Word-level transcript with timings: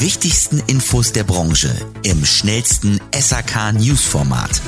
Wichtigsten 0.00 0.62
Infos 0.68 1.10
der 1.10 1.24
Branche 1.24 1.74
im 2.04 2.24
schnellsten 2.24 3.00
SHK 3.12 3.72
News 3.72 4.04
Format. 4.04 4.60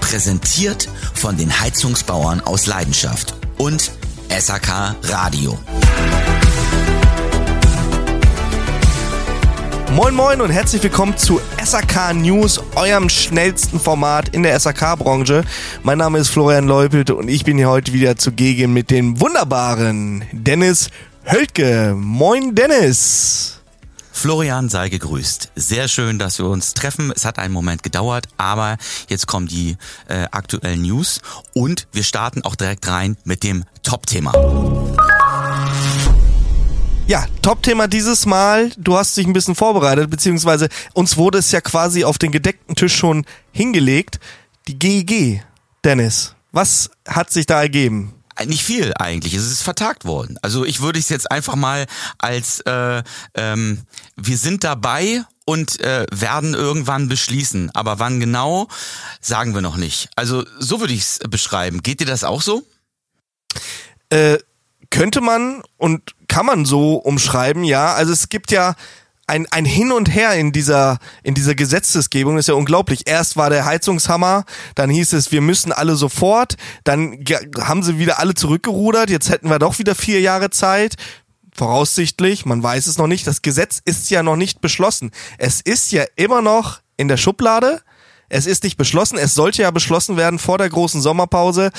Präsentiert 0.00 0.88
von 1.14 1.36
den 1.36 1.60
Heizungsbauern 1.60 2.40
aus 2.40 2.66
Leidenschaft 2.66 3.34
und 3.58 3.90
SHK 4.28 4.94
Radio. 5.02 5.58
Moin 9.92 10.14
Moin 10.14 10.40
und 10.40 10.50
herzlich 10.50 10.84
willkommen 10.84 11.16
zu 11.16 11.40
SAK 11.60 12.14
News, 12.14 12.60
eurem 12.76 13.08
schnellsten 13.08 13.80
Format 13.80 14.28
in 14.28 14.44
der 14.44 14.58
SAK-Branche. 14.60 15.42
Mein 15.82 15.98
Name 15.98 16.18
ist 16.18 16.28
Florian 16.28 16.68
Leupelt 16.68 17.10
und 17.10 17.26
ich 17.26 17.44
bin 17.44 17.56
hier 17.56 17.68
heute 17.68 17.92
wieder 17.92 18.16
zugegen 18.16 18.72
mit 18.72 18.92
dem 18.92 19.20
wunderbaren 19.20 20.22
Dennis 20.30 20.90
Höltke. 21.26 21.94
Moin 21.96 22.54
Dennis! 22.54 23.60
Florian 24.10 24.68
sei 24.68 24.88
gegrüßt. 24.88 25.52
Sehr 25.54 25.88
schön, 25.88 26.18
dass 26.18 26.38
wir 26.38 26.46
uns 26.46 26.74
treffen. 26.74 27.12
Es 27.14 27.24
hat 27.24 27.38
einen 27.38 27.54
Moment 27.54 27.82
gedauert, 27.82 28.26
aber 28.36 28.76
jetzt 29.08 29.26
kommen 29.26 29.46
die 29.46 29.76
äh, 30.08 30.26
aktuellen 30.30 30.82
News 30.82 31.20
und 31.54 31.88
wir 31.92 32.02
starten 32.04 32.42
auch 32.42 32.54
direkt 32.54 32.86
rein 32.88 33.16
mit 33.24 33.42
dem 33.44 33.64
Top-Thema. 33.82 34.32
Ja, 37.06 37.26
Top-Thema 37.42 37.88
dieses 37.88 38.26
Mal. 38.26 38.70
Du 38.76 38.96
hast 38.96 39.16
dich 39.16 39.26
ein 39.26 39.32
bisschen 39.32 39.54
vorbereitet, 39.54 40.10
beziehungsweise 40.10 40.68
uns 40.92 41.16
wurde 41.16 41.38
es 41.38 41.50
ja 41.52 41.60
quasi 41.60 42.04
auf 42.04 42.18
den 42.18 42.30
gedeckten 42.30 42.76
Tisch 42.76 42.94
schon 42.94 43.24
hingelegt. 43.52 44.20
Die 44.68 44.78
GEG, 44.78 45.42
Dennis. 45.84 46.34
Was 46.52 46.90
hat 47.08 47.30
sich 47.30 47.46
da 47.46 47.60
ergeben? 47.60 48.19
Nicht 48.46 48.64
viel 48.64 48.92
eigentlich. 48.98 49.34
Es 49.34 49.50
ist 49.50 49.62
vertagt 49.62 50.04
worden. 50.04 50.38
Also 50.42 50.64
ich 50.64 50.80
würde 50.80 50.98
es 50.98 51.08
jetzt 51.08 51.30
einfach 51.30 51.56
mal 51.56 51.86
als 52.18 52.60
äh, 52.60 53.02
ähm, 53.34 53.82
wir 54.16 54.38
sind 54.38 54.64
dabei 54.64 55.24
und 55.44 55.80
äh, 55.80 56.06
werden 56.12 56.54
irgendwann 56.54 57.08
beschließen. 57.08 57.70
Aber 57.74 57.98
wann 57.98 58.20
genau, 58.20 58.68
sagen 59.20 59.54
wir 59.54 59.60
noch 59.60 59.76
nicht. 59.76 60.08
Also 60.16 60.44
so 60.58 60.80
würde 60.80 60.94
ich 60.94 61.00
es 61.00 61.18
beschreiben. 61.28 61.82
Geht 61.82 62.00
dir 62.00 62.06
das 62.06 62.24
auch 62.24 62.40
so? 62.40 62.62
Äh, 64.10 64.38
könnte 64.90 65.20
man 65.20 65.62
und 65.76 66.14
kann 66.28 66.46
man 66.46 66.64
so 66.64 66.94
umschreiben, 66.94 67.64
ja. 67.64 67.94
Also 67.94 68.12
es 68.12 68.28
gibt 68.28 68.52
ja 68.52 68.74
ein, 69.30 69.46
ein 69.52 69.64
Hin 69.64 69.92
und 69.92 70.12
Her 70.12 70.34
in 70.34 70.50
dieser, 70.50 70.98
in 71.22 71.34
dieser 71.34 71.54
Gesetzesgebung, 71.54 72.36
ist 72.36 72.48
ja 72.48 72.54
unglaublich. 72.54 73.06
Erst 73.06 73.36
war 73.36 73.48
der 73.48 73.64
Heizungshammer, 73.64 74.44
dann 74.74 74.90
hieß 74.90 75.12
es, 75.12 75.30
wir 75.30 75.40
müssen 75.40 75.70
alle 75.70 75.94
sofort, 75.94 76.56
dann 76.82 77.24
haben 77.60 77.84
sie 77.84 78.00
wieder 78.00 78.18
alle 78.18 78.34
zurückgerudert, 78.34 79.08
jetzt 79.08 79.30
hätten 79.30 79.48
wir 79.48 79.60
doch 79.60 79.78
wieder 79.78 79.94
vier 79.94 80.20
Jahre 80.20 80.50
Zeit. 80.50 80.96
Voraussichtlich, 81.54 82.44
man 82.44 82.60
weiß 82.60 82.88
es 82.88 82.98
noch 82.98 83.06
nicht, 83.06 83.26
das 83.26 83.42
Gesetz 83.42 83.80
ist 83.84 84.10
ja 84.10 84.24
noch 84.24 84.36
nicht 84.36 84.60
beschlossen. 84.60 85.12
Es 85.38 85.60
ist 85.60 85.92
ja 85.92 86.04
immer 86.16 86.42
noch 86.42 86.80
in 86.96 87.06
der 87.06 87.16
Schublade. 87.16 87.82
Es 88.28 88.46
ist 88.46 88.64
nicht 88.64 88.76
beschlossen, 88.76 89.16
es 89.18 89.34
sollte 89.34 89.62
ja 89.62 89.70
beschlossen 89.70 90.16
werden 90.16 90.38
vor 90.38 90.58
der 90.58 90.68
großen 90.68 91.00
Sommerpause. 91.00 91.70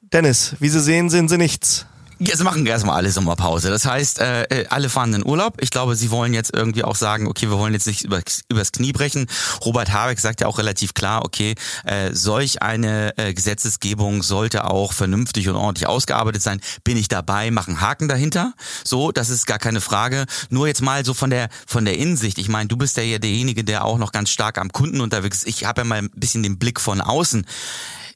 Dennis, 0.00 0.56
wie 0.60 0.68
Sie 0.68 0.80
sehen, 0.80 1.10
sind 1.10 1.28
Sie 1.28 1.38
nichts. 1.38 1.86
Sie 2.24 2.44
machen 2.44 2.64
erstmal 2.66 2.96
alle 2.96 3.10
Sommerpause. 3.10 3.70
Das 3.70 3.84
heißt, 3.84 4.20
äh, 4.20 4.42
äh, 4.44 4.66
alle 4.68 4.88
fahren 4.88 5.12
in 5.14 5.26
Urlaub. 5.26 5.56
Ich 5.60 5.70
glaube, 5.70 5.96
sie 5.96 6.10
wollen 6.10 6.34
jetzt 6.34 6.54
irgendwie 6.54 6.84
auch 6.84 6.94
sagen, 6.94 7.26
okay, 7.26 7.48
wir 7.48 7.58
wollen 7.58 7.72
jetzt 7.72 7.86
nicht 7.86 8.04
über, 8.04 8.20
übers 8.48 8.70
Knie 8.70 8.92
brechen. 8.92 9.26
Robert 9.64 9.92
Habeck 9.92 10.20
sagt 10.20 10.40
ja 10.40 10.46
auch 10.46 10.58
relativ 10.58 10.94
klar, 10.94 11.24
okay, 11.24 11.54
äh, 11.84 12.14
solch 12.14 12.62
eine 12.62 13.16
äh, 13.18 13.34
Gesetzesgebung 13.34 14.22
sollte 14.22 14.64
auch 14.64 14.92
vernünftig 14.92 15.48
und 15.48 15.56
ordentlich 15.56 15.88
ausgearbeitet 15.88 16.42
sein. 16.42 16.60
Bin 16.84 16.96
ich 16.96 17.08
dabei, 17.08 17.50
machen 17.50 17.80
Haken 17.80 18.08
dahinter. 18.08 18.54
So, 18.84 19.10
das 19.10 19.28
ist 19.28 19.46
gar 19.46 19.58
keine 19.58 19.80
Frage. 19.80 20.26
Nur 20.48 20.68
jetzt 20.68 20.82
mal 20.82 21.04
so 21.04 21.14
von 21.14 21.30
der 21.30 21.48
von 21.66 21.84
der 21.84 21.98
Innensicht. 21.98 22.38
Ich 22.38 22.48
meine, 22.48 22.68
du 22.68 22.76
bist 22.76 22.96
ja 22.96 23.18
derjenige, 23.18 23.64
der 23.64 23.84
auch 23.84 23.98
noch 23.98 24.12
ganz 24.12 24.30
stark 24.30 24.58
am 24.58 24.70
Kunden 24.70 25.00
unterwegs 25.00 25.38
ist. 25.38 25.48
Ich 25.48 25.64
habe 25.64 25.80
ja 25.80 25.84
mal 25.84 25.98
ein 25.98 26.10
bisschen 26.14 26.42
den 26.42 26.58
Blick 26.58 26.80
von 26.80 27.00
außen. 27.00 27.46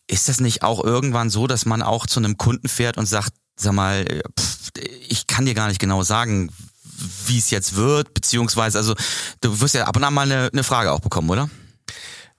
Ist 0.09 0.29
das 0.29 0.41
nicht 0.41 0.63
auch 0.63 0.85
irgendwann 0.85 1.31
so, 1.31 1.49
dass 1.49 1.67
man 1.67 1.83
auch 1.83 2.07
zu 2.07 2.21
einem 2.21 2.37
Kunden 2.37 2.69
fährt 2.69 2.97
und 2.97 3.07
sagt, 3.07 3.33
sag 3.57 3.73
mal, 3.73 4.03
äh, 4.03 4.23
pff, 4.39 4.71
ich 5.09 5.27
kann 5.27 5.47
dir 5.47 5.55
gar 5.55 5.69
nicht 5.69 5.81
genau 5.81 6.03
sagen, 6.03 6.51
wie 7.27 7.39
es 7.39 7.51
jetzt 7.51 7.77
wird, 7.77 8.15
beziehungsweise, 8.15 8.79
also 8.79 8.95
du 9.41 9.61
wirst 9.61 9.75
ja 9.75 9.85
ab 9.85 9.97
und 9.97 10.05
an 10.05 10.15
mal 10.15 10.31
eine, 10.31 10.51
eine 10.53 10.65
Frage 10.65 10.93
auch 10.93 11.01
bekommen, 11.01 11.31
oder? 11.31 11.49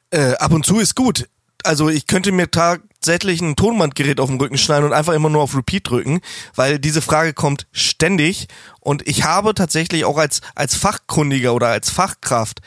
Äh, 0.09 0.35
ab 0.35 0.51
und 0.51 0.66
zu 0.66 0.79
ist 0.79 0.95
gut. 0.95 1.27
Also 1.63 1.89
ich 1.89 2.07
könnte 2.07 2.31
mir 2.31 2.50
tatsächlich 2.50 3.41
ein 3.41 3.56
Tonbandgerät 3.56 4.19
auf 4.19 4.29
den 4.29 4.39
Rücken 4.39 4.57
schneiden 4.57 4.85
und 4.85 4.94
einfach 4.94 5.13
immer 5.13 5.29
nur 5.29 5.41
auf 5.41 5.56
Repeat 5.56 5.89
drücken, 5.89 6.22
weil 6.56 6.79
diese 6.79 7.01
Frage 7.01 7.33
kommt 7.33 7.67
ständig 7.72 8.47
und 8.79 9.06
ich 9.07 9.23
habe 9.23 9.53
tatsächlich 9.53 10.06
auch 10.06 10.17
als, 10.17 10.41
als 10.56 10.75
Fachkundiger 10.75 11.53
oder 11.53 11.67
als 11.67 11.89
Fachkraft 11.89 12.61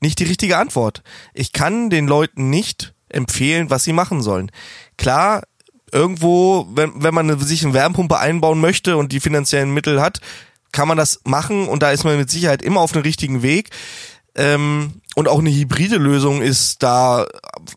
nicht 0.00 0.18
die 0.18 0.24
richtige 0.24 0.58
Antwort. 0.58 1.02
Ich 1.32 1.52
kann 1.52 1.90
den 1.90 2.06
Leuten 2.06 2.50
nicht 2.50 2.94
empfehlen, 3.08 3.70
was 3.70 3.84
sie 3.84 3.92
machen 3.92 4.22
sollen. 4.22 4.50
Klar, 4.98 5.42
irgendwo, 5.94 6.66
wenn, 6.74 6.92
wenn 7.02 7.14
man 7.14 7.38
sich 7.38 7.64
eine 7.64 7.72
Wärmepumpe 7.72 8.18
einbauen 8.18 8.60
möchte 8.60 8.96
und 8.96 9.12
die 9.12 9.20
finanziellen 9.20 9.72
Mittel 9.72 10.02
hat, 10.02 10.20
kann 10.72 10.88
man 10.88 10.98
das 10.98 11.20
machen 11.24 11.68
und 11.68 11.82
da 11.82 11.92
ist 11.92 12.04
man 12.04 12.18
mit 12.18 12.30
Sicherheit 12.30 12.60
immer 12.60 12.80
auf 12.80 12.92
dem 12.92 13.02
richtigen 13.02 13.42
Weg. 13.42 13.70
Ähm, 14.36 15.00
und 15.14 15.28
auch 15.28 15.38
eine 15.38 15.50
hybride 15.50 15.96
Lösung 15.96 16.42
ist 16.42 16.82
da 16.82 17.24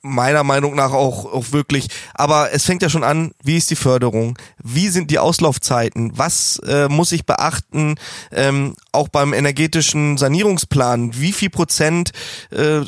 meiner 0.01 0.43
Meinung 0.43 0.75
nach 0.75 0.91
auch, 0.91 1.31
auch 1.31 1.51
wirklich. 1.51 1.87
Aber 2.15 2.51
es 2.51 2.65
fängt 2.65 2.81
ja 2.81 2.89
schon 2.89 3.03
an, 3.03 3.31
wie 3.43 3.57
ist 3.57 3.69
die 3.69 3.75
Förderung? 3.75 4.39
Wie 4.63 4.87
sind 4.87 5.11
die 5.11 5.19
Auslaufzeiten? 5.19 6.13
Was 6.15 6.59
äh, 6.67 6.87
muss 6.89 7.11
ich 7.11 7.25
beachten? 7.25 7.95
Ähm, 8.31 8.75
auch 8.91 9.07
beim 9.07 9.33
energetischen 9.33 10.17
Sanierungsplan. 10.17 11.11
Wie 11.19 11.31
viel 11.31 11.51
Prozent 11.51 12.11
äh, 12.49 12.81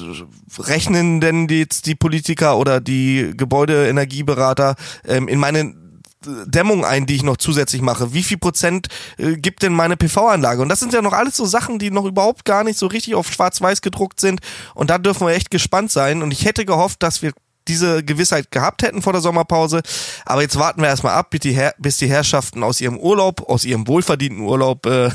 rechnen 0.57 1.21
denn 1.21 1.47
jetzt 1.47 1.85
die 1.85 1.95
Politiker 1.95 2.57
oder 2.57 2.81
die 2.81 3.33
Gebäudeenergieberater 3.37 4.75
ähm, 5.07 5.27
in 5.27 5.39
meine 5.39 5.75
Dämmung 6.25 6.83
ein, 6.83 7.05
die 7.05 7.15
ich 7.15 7.23
noch 7.23 7.37
zusätzlich 7.37 7.81
mache? 7.81 8.13
Wie 8.13 8.23
viel 8.23 8.37
Prozent 8.37 8.87
äh, 9.17 9.37
gibt 9.37 9.63
denn 9.63 9.73
meine 9.73 9.95
PV-Anlage? 9.95 10.61
Und 10.61 10.69
das 10.69 10.79
sind 10.79 10.93
ja 10.93 11.01
noch 11.01 11.13
alles 11.13 11.37
so 11.37 11.45
Sachen, 11.45 11.79
die 11.79 11.91
noch 11.91 12.05
überhaupt 12.05 12.45
gar 12.45 12.63
nicht 12.63 12.77
so 12.77 12.87
richtig 12.87 13.15
auf 13.15 13.31
schwarz-weiß 13.31 13.81
gedruckt 13.81 14.19
sind. 14.19 14.41
Und 14.75 14.89
da 14.89 14.97
dürfen 14.97 15.27
wir 15.27 15.33
echt 15.33 15.51
gespannt 15.51 15.91
sein. 15.91 16.21
Und 16.21 16.31
ich 16.31 16.45
hätte 16.45 16.65
gehofft, 16.65 17.03
dass 17.03 17.21
wir 17.21 17.31
diese 17.69 18.03
Gewissheit 18.03 18.51
gehabt 18.51 18.81
hätten 18.81 19.01
vor 19.01 19.13
der 19.13 19.21
Sommerpause. 19.21 19.81
Aber 20.25 20.41
jetzt 20.41 20.57
warten 20.57 20.81
wir 20.81 20.89
erstmal 20.89 21.13
ab, 21.13 21.29
bis 21.29 21.97
die, 21.97 22.09
Herrschaften 22.09 22.63
aus 22.63 22.81
ihrem 22.81 22.97
Urlaub, 22.97 23.47
aus 23.47 23.63
ihrem 23.63 23.87
wohlverdienten 23.87 24.43
Urlaub 24.43 24.85
äh, 24.87 25.11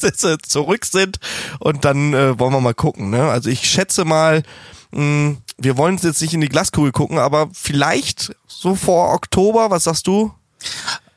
zurück 0.42 0.84
sind. 0.86 1.18
Und 1.60 1.84
dann 1.84 2.14
äh, 2.14 2.38
wollen 2.38 2.52
wir 2.52 2.60
mal 2.60 2.74
gucken. 2.74 3.10
Ne? 3.10 3.30
Also 3.30 3.50
ich 3.50 3.70
schätze 3.70 4.04
mal, 4.04 4.42
mh, 4.90 4.98
hm, 4.98 5.38
wir 5.58 5.76
wollen 5.76 5.98
jetzt 5.98 6.22
nicht 6.22 6.34
in 6.34 6.40
die 6.40 6.48
Glaskugel 6.48 6.90
gucken, 6.90 7.18
aber 7.18 7.50
vielleicht 7.52 8.34
so 8.46 8.74
vor 8.74 9.12
Oktober, 9.12 9.70
was 9.70 9.84
sagst 9.84 10.06
du? 10.06 10.32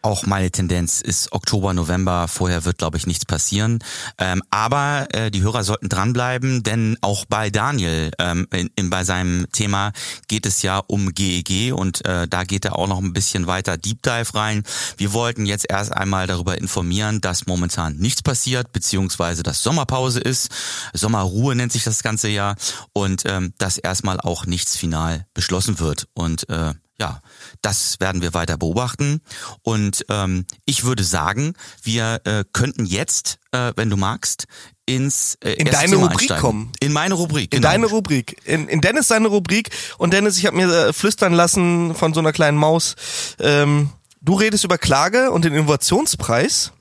Auch 0.05 0.25
meine 0.25 0.51
Tendenz 0.51 0.99
ist 0.99 1.31
Oktober, 1.31 1.73
November. 1.73 2.27
Vorher 2.27 2.65
wird, 2.65 2.77
glaube 2.77 2.97
ich, 2.97 3.07
nichts 3.07 3.25
passieren. 3.25 3.79
Ähm, 4.17 4.43
aber 4.51 5.07
äh, 5.13 5.31
die 5.31 5.41
Hörer 5.41 5.63
sollten 5.63 5.87
dranbleiben, 5.87 6.61
denn 6.61 6.97
auch 6.99 7.23
bei 7.23 7.49
Daniel, 7.49 8.11
ähm, 8.19 8.45
in, 8.51 8.69
in, 8.75 8.89
bei 8.89 9.05
seinem 9.05 9.49
Thema 9.53 9.93
geht 10.27 10.45
es 10.45 10.61
ja 10.61 10.79
um 10.87 11.13
GEG 11.13 11.73
und 11.73 12.05
äh, 12.05 12.27
da 12.27 12.43
geht 12.43 12.65
er 12.65 12.77
auch 12.77 12.89
noch 12.89 12.99
ein 12.99 13.13
bisschen 13.13 13.47
weiter 13.47 13.77
Deep 13.77 14.03
Dive 14.03 14.35
rein. 14.35 14.63
Wir 14.97 15.13
wollten 15.13 15.45
jetzt 15.45 15.67
erst 15.69 15.93
einmal 15.93 16.27
darüber 16.27 16.57
informieren, 16.57 17.21
dass 17.21 17.47
momentan 17.47 17.95
nichts 17.95 18.21
passiert, 18.21 18.73
beziehungsweise 18.73 19.41
dass 19.41 19.63
Sommerpause 19.63 20.19
ist. 20.19 20.49
Sommerruhe 20.91 21.55
nennt 21.55 21.71
sich 21.71 21.85
das 21.85 22.03
Ganze 22.03 22.27
ja 22.27 22.55
und 22.91 23.23
ähm, 23.25 23.53
dass 23.57 23.77
erstmal 23.77 24.19
auch 24.19 24.45
nichts 24.47 24.75
final 24.75 25.25
beschlossen 25.33 25.79
wird. 25.79 26.09
Und 26.13 26.49
äh, 26.49 26.73
ja, 26.99 27.21
das 27.63 27.99
werden 27.99 28.21
wir 28.21 28.33
weiter 28.33 28.57
beobachten. 28.57 29.21
Und 29.63 30.05
ähm, 30.09 30.45
ich 30.65 30.83
würde 30.83 31.03
sagen, 31.03 31.53
wir 31.81 32.21
äh, 32.25 32.43
könnten 32.53 32.85
jetzt, 32.85 33.39
äh, 33.51 33.71
wenn 33.75 33.89
du 33.89 33.97
magst, 33.97 34.45
ins 34.85 35.35
äh, 35.43 35.53
in 35.53 35.65
deine 35.65 35.91
Thema 35.91 36.03
Rubrik 36.03 36.19
einsteigen. 36.19 36.41
kommen. 36.41 36.71
In 36.81 36.91
meine 36.91 37.15
Rubrik. 37.15 37.51
Genau. 37.51 37.59
In 37.59 37.61
deine 37.61 37.85
Rubrik. 37.87 38.37
In, 38.45 38.67
in 38.67 38.81
Dennis 38.81 39.07
seine 39.07 39.29
Rubrik. 39.29 39.69
Und 39.97 40.13
Dennis, 40.13 40.37
ich 40.37 40.45
habe 40.45 40.57
mir 40.57 40.69
äh, 40.69 40.93
flüstern 40.93 41.33
lassen 41.33 41.95
von 41.95 42.13
so 42.13 42.19
einer 42.19 42.33
kleinen 42.33 42.57
Maus. 42.57 42.95
Ähm, 43.39 43.89
du 44.21 44.35
redest 44.35 44.65
über 44.65 44.77
Klage 44.77 45.31
und 45.31 45.45
den 45.45 45.53
Innovationspreis. 45.53 46.73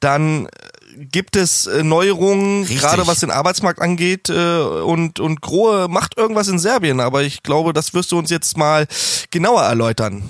Dann 0.00 0.48
gibt 0.96 1.36
es 1.36 1.66
äh, 1.66 1.82
Neuerungen, 1.82 2.62
Richtig. 2.62 2.80
gerade 2.80 3.06
was 3.06 3.20
den 3.20 3.30
Arbeitsmarkt 3.30 3.80
angeht 3.80 4.28
äh, 4.28 4.60
und, 4.60 5.20
und 5.20 5.40
Grohe 5.40 5.88
macht 5.88 6.16
irgendwas 6.16 6.48
in 6.48 6.58
Serbien, 6.58 7.00
aber 7.00 7.22
ich 7.22 7.42
glaube, 7.42 7.72
das 7.72 7.94
wirst 7.94 8.12
du 8.12 8.18
uns 8.18 8.30
jetzt 8.30 8.56
mal 8.56 8.86
genauer 9.30 9.62
erläutern. 9.62 10.22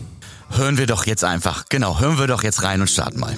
Hören 0.50 0.78
wir 0.78 0.86
doch 0.86 1.06
jetzt 1.06 1.24
einfach, 1.24 1.64
genau, 1.68 2.00
hören 2.00 2.18
wir 2.18 2.26
doch 2.26 2.42
jetzt 2.42 2.62
rein 2.62 2.80
und 2.80 2.88
starten 2.88 3.20
mal. 3.20 3.36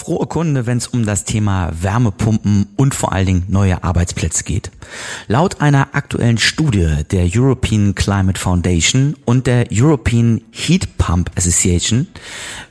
Frohe 0.00 0.26
Kunde, 0.26 0.64
wenn 0.64 0.78
es 0.78 0.86
um 0.86 1.04
das 1.04 1.24
Thema 1.24 1.70
Wärmepumpen 1.78 2.68
und 2.76 2.94
vor 2.94 3.12
allen 3.12 3.26
Dingen 3.26 3.44
neue 3.48 3.84
Arbeitsplätze 3.84 4.44
geht. 4.44 4.70
Laut 5.28 5.60
einer 5.60 5.94
aktuellen 5.94 6.38
Studie 6.38 7.04
der 7.10 7.28
European 7.30 7.94
Climate 7.94 8.40
Foundation 8.40 9.14
und 9.26 9.46
der 9.46 9.66
European 9.70 10.40
Heat 10.52 10.96
Pump 10.96 11.30
Association 11.36 12.08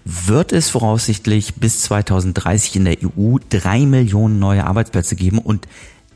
wird 0.05 0.51
es 0.53 0.71
voraussichtlich 0.71 1.53
bis 1.53 1.83
2030 1.83 2.77
in 2.77 2.85
der 2.85 2.97
EU 3.03 3.37
drei 3.51 3.85
Millionen 3.85 4.39
neue 4.39 4.65
Arbeitsplätze 4.65 5.15
geben 5.15 5.37
und 5.37 5.67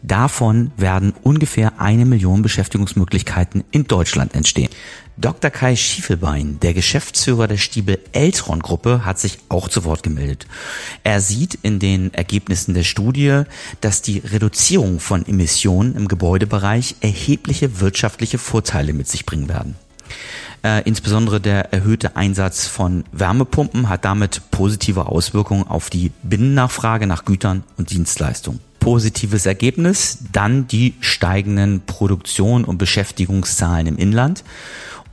Davon 0.05 0.71
werden 0.75 1.13
ungefähr 1.23 1.79
eine 1.79 2.03
Million 2.03 2.41
Beschäftigungsmöglichkeiten 2.41 3.63
in 3.71 3.85
Deutschland 3.85 4.35
entstehen. 4.35 4.67
Dr. 5.17 5.51
Kai 5.51 5.75
Schiefelbein, 5.75 6.59
der 6.61 6.73
Geschäftsführer 6.73 7.47
der 7.47 7.57
Stiebel 7.57 7.99
Eltron 8.13 8.59
Gruppe, 8.59 9.05
hat 9.05 9.19
sich 9.19 9.37
auch 9.47 9.69
zu 9.69 9.83
Wort 9.83 10.01
gemeldet. 10.01 10.47
Er 11.03 11.21
sieht 11.21 11.53
in 11.61 11.77
den 11.77 12.11
Ergebnissen 12.15 12.73
der 12.73 12.83
Studie, 12.83 13.43
dass 13.79 14.01
die 14.01 14.19
Reduzierung 14.19 14.99
von 14.99 15.25
Emissionen 15.27 15.95
im 15.95 16.07
Gebäudebereich 16.07 16.95
erhebliche 17.01 17.79
wirtschaftliche 17.79 18.39
Vorteile 18.39 18.93
mit 18.93 19.07
sich 19.07 19.25
bringen 19.25 19.49
werden. 19.49 19.75
Äh, 20.63 20.81
insbesondere 20.87 21.39
der 21.39 21.71
erhöhte 21.73 22.15
Einsatz 22.15 22.65
von 22.65 23.03
Wärmepumpen 23.11 23.89
hat 23.89 24.05
damit 24.05 24.41
positive 24.49 25.05
Auswirkungen 25.05 25.67
auf 25.67 25.91
die 25.91 26.11
Binnennachfrage 26.23 27.05
nach 27.05 27.25
Gütern 27.25 27.63
und 27.77 27.91
Dienstleistungen 27.91 28.61
positives 28.83 29.45
Ergebnis, 29.45 30.17
dann 30.33 30.67
die 30.67 30.95
steigenden 30.99 31.85
Produktion 31.85 32.65
und 32.65 32.77
Beschäftigungszahlen 32.79 33.87
im 33.87 33.97
Inland 33.97 34.43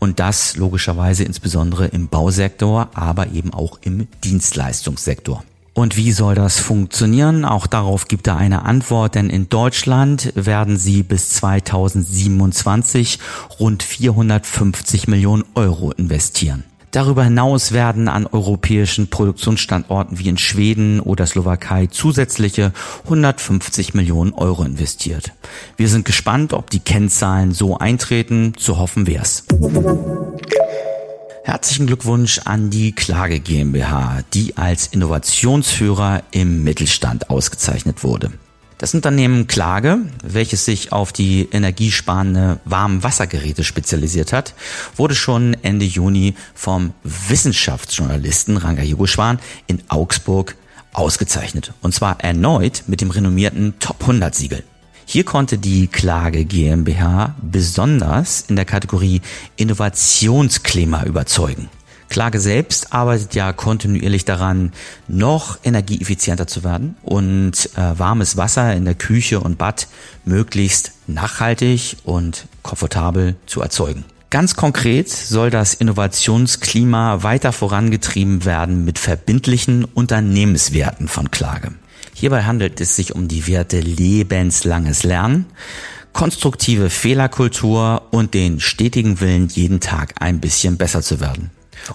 und 0.00 0.18
das 0.18 0.56
logischerweise 0.56 1.22
insbesondere 1.22 1.86
im 1.86 2.08
Bausektor, 2.08 2.88
aber 2.94 3.28
eben 3.28 3.54
auch 3.54 3.78
im 3.82 4.08
Dienstleistungssektor. 4.24 5.44
Und 5.72 5.96
wie 5.96 6.10
soll 6.10 6.34
das 6.34 6.58
funktionieren? 6.58 7.44
Auch 7.44 7.66
darauf 7.66 8.08
gibt 8.08 8.26
er 8.26 8.36
eine 8.36 8.64
Antwort, 8.64 9.14
denn 9.14 9.30
in 9.30 9.48
Deutschland 9.48 10.32
werden 10.34 10.76
sie 10.76 11.04
bis 11.04 11.30
2027 11.30 13.20
rund 13.60 13.82
450 13.82 15.06
Millionen 15.06 15.44
Euro 15.54 15.92
investieren. 15.92 16.64
Darüber 16.90 17.22
hinaus 17.22 17.70
werden 17.70 18.08
an 18.08 18.26
europäischen 18.26 19.08
Produktionsstandorten 19.10 20.18
wie 20.18 20.28
in 20.28 20.38
Schweden 20.38 20.98
oder 20.98 21.24
Slowakei 21.24 21.86
zusätzliche 21.86 22.72
150 23.04 23.94
Millionen 23.94 24.32
Euro 24.32 24.64
investiert. 24.64 25.32
Wir 25.76 25.88
sind 25.88 26.04
gespannt, 26.04 26.52
ob 26.52 26.68
die 26.70 26.80
Kennzahlen 26.80 27.52
so 27.52 27.78
eintreten. 27.78 28.54
Zu 28.56 28.78
hoffen 28.78 29.06
wär's. 29.06 29.44
Herzlichen 31.44 31.86
Glückwunsch 31.86 32.40
an 32.44 32.70
die 32.70 32.92
Klage 32.92 33.38
GmbH, 33.38 34.22
die 34.34 34.56
als 34.56 34.88
Innovationsführer 34.88 36.22
im 36.32 36.64
Mittelstand 36.64 37.30
ausgezeichnet 37.30 38.02
wurde. 38.02 38.32
Das 38.80 38.94
Unternehmen 38.94 39.46
Klage, 39.46 39.98
welches 40.22 40.64
sich 40.64 40.90
auf 40.90 41.12
die 41.12 41.46
energiesparende 41.52 42.60
Warmwassergeräte 42.64 43.62
spezialisiert 43.62 44.32
hat, 44.32 44.54
wurde 44.96 45.14
schon 45.14 45.54
Ende 45.60 45.84
Juni 45.84 46.34
vom 46.54 46.94
Wissenschaftsjournalisten 47.04 48.56
Ranga 48.56 48.82
Yogeshwan 48.82 49.38
in 49.66 49.82
Augsburg 49.88 50.56
ausgezeichnet. 50.94 51.74
Und 51.82 51.94
zwar 51.94 52.20
erneut 52.20 52.84
mit 52.86 53.02
dem 53.02 53.10
renommierten 53.10 53.74
Top 53.80 54.00
100 54.00 54.34
Siegel. 54.34 54.64
Hier 55.04 55.24
konnte 55.24 55.58
die 55.58 55.86
Klage 55.86 56.46
GmbH 56.46 57.34
besonders 57.42 58.46
in 58.48 58.56
der 58.56 58.64
Kategorie 58.64 59.20
Innovationsklima 59.56 61.04
überzeugen. 61.04 61.68
Klage 62.10 62.40
selbst 62.40 62.92
arbeitet 62.92 63.34
ja 63.34 63.52
kontinuierlich 63.52 64.24
daran, 64.24 64.72
noch 65.08 65.58
energieeffizienter 65.62 66.46
zu 66.46 66.64
werden 66.64 66.96
und 67.02 67.70
äh, 67.76 67.98
warmes 67.98 68.36
Wasser 68.36 68.74
in 68.74 68.84
der 68.84 68.96
Küche 68.96 69.40
und 69.40 69.56
Bad 69.56 69.86
möglichst 70.24 70.92
nachhaltig 71.06 71.96
und 72.04 72.46
komfortabel 72.62 73.36
zu 73.46 73.62
erzeugen. 73.62 74.04
Ganz 74.28 74.54
konkret 74.54 75.08
soll 75.08 75.50
das 75.50 75.74
Innovationsklima 75.74 77.22
weiter 77.22 77.52
vorangetrieben 77.52 78.44
werden 78.44 78.84
mit 78.84 78.98
verbindlichen 78.98 79.84
Unternehmenswerten 79.84 81.08
von 81.08 81.30
Klage. 81.30 81.72
Hierbei 82.14 82.42
handelt 82.42 82.80
es 82.80 82.96
sich 82.96 83.14
um 83.14 83.28
die 83.28 83.46
Werte 83.46 83.80
lebenslanges 83.80 85.04
Lernen, 85.04 85.46
konstruktive 86.12 86.90
Fehlerkultur 86.90 88.02
und 88.10 88.34
den 88.34 88.58
stetigen 88.60 89.20
Willen, 89.20 89.48
jeden 89.48 89.80
Tag 89.80 90.14
ein 90.20 90.40
bisschen 90.40 90.76
besser 90.76 91.02
zu 91.02 91.20
werden. 91.20 91.50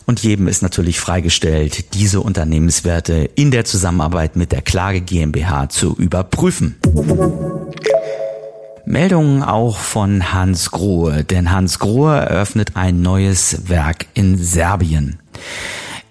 Und 0.05 0.21
jedem 0.21 0.47
ist 0.47 0.61
natürlich 0.61 0.99
freigestellt, 0.99 1.93
diese 1.93 2.21
Unternehmenswerte 2.21 3.29
in 3.35 3.51
der 3.51 3.65
Zusammenarbeit 3.65 4.35
mit 4.35 4.51
der 4.51 4.61
Klage 4.61 5.01
GmbH 5.01 5.69
zu 5.69 5.95
überprüfen. 5.95 6.75
Meldungen 8.85 9.41
auch 9.41 9.77
von 9.77 10.31
Hans 10.31 10.69
Grohe, 10.69 11.23
denn 11.23 11.51
Hans 11.51 11.79
Grohe 11.79 12.15
eröffnet 12.15 12.75
ein 12.75 13.01
neues 13.01 13.67
Werk 13.67 14.05
in 14.13 14.37
Serbien. 14.37 15.19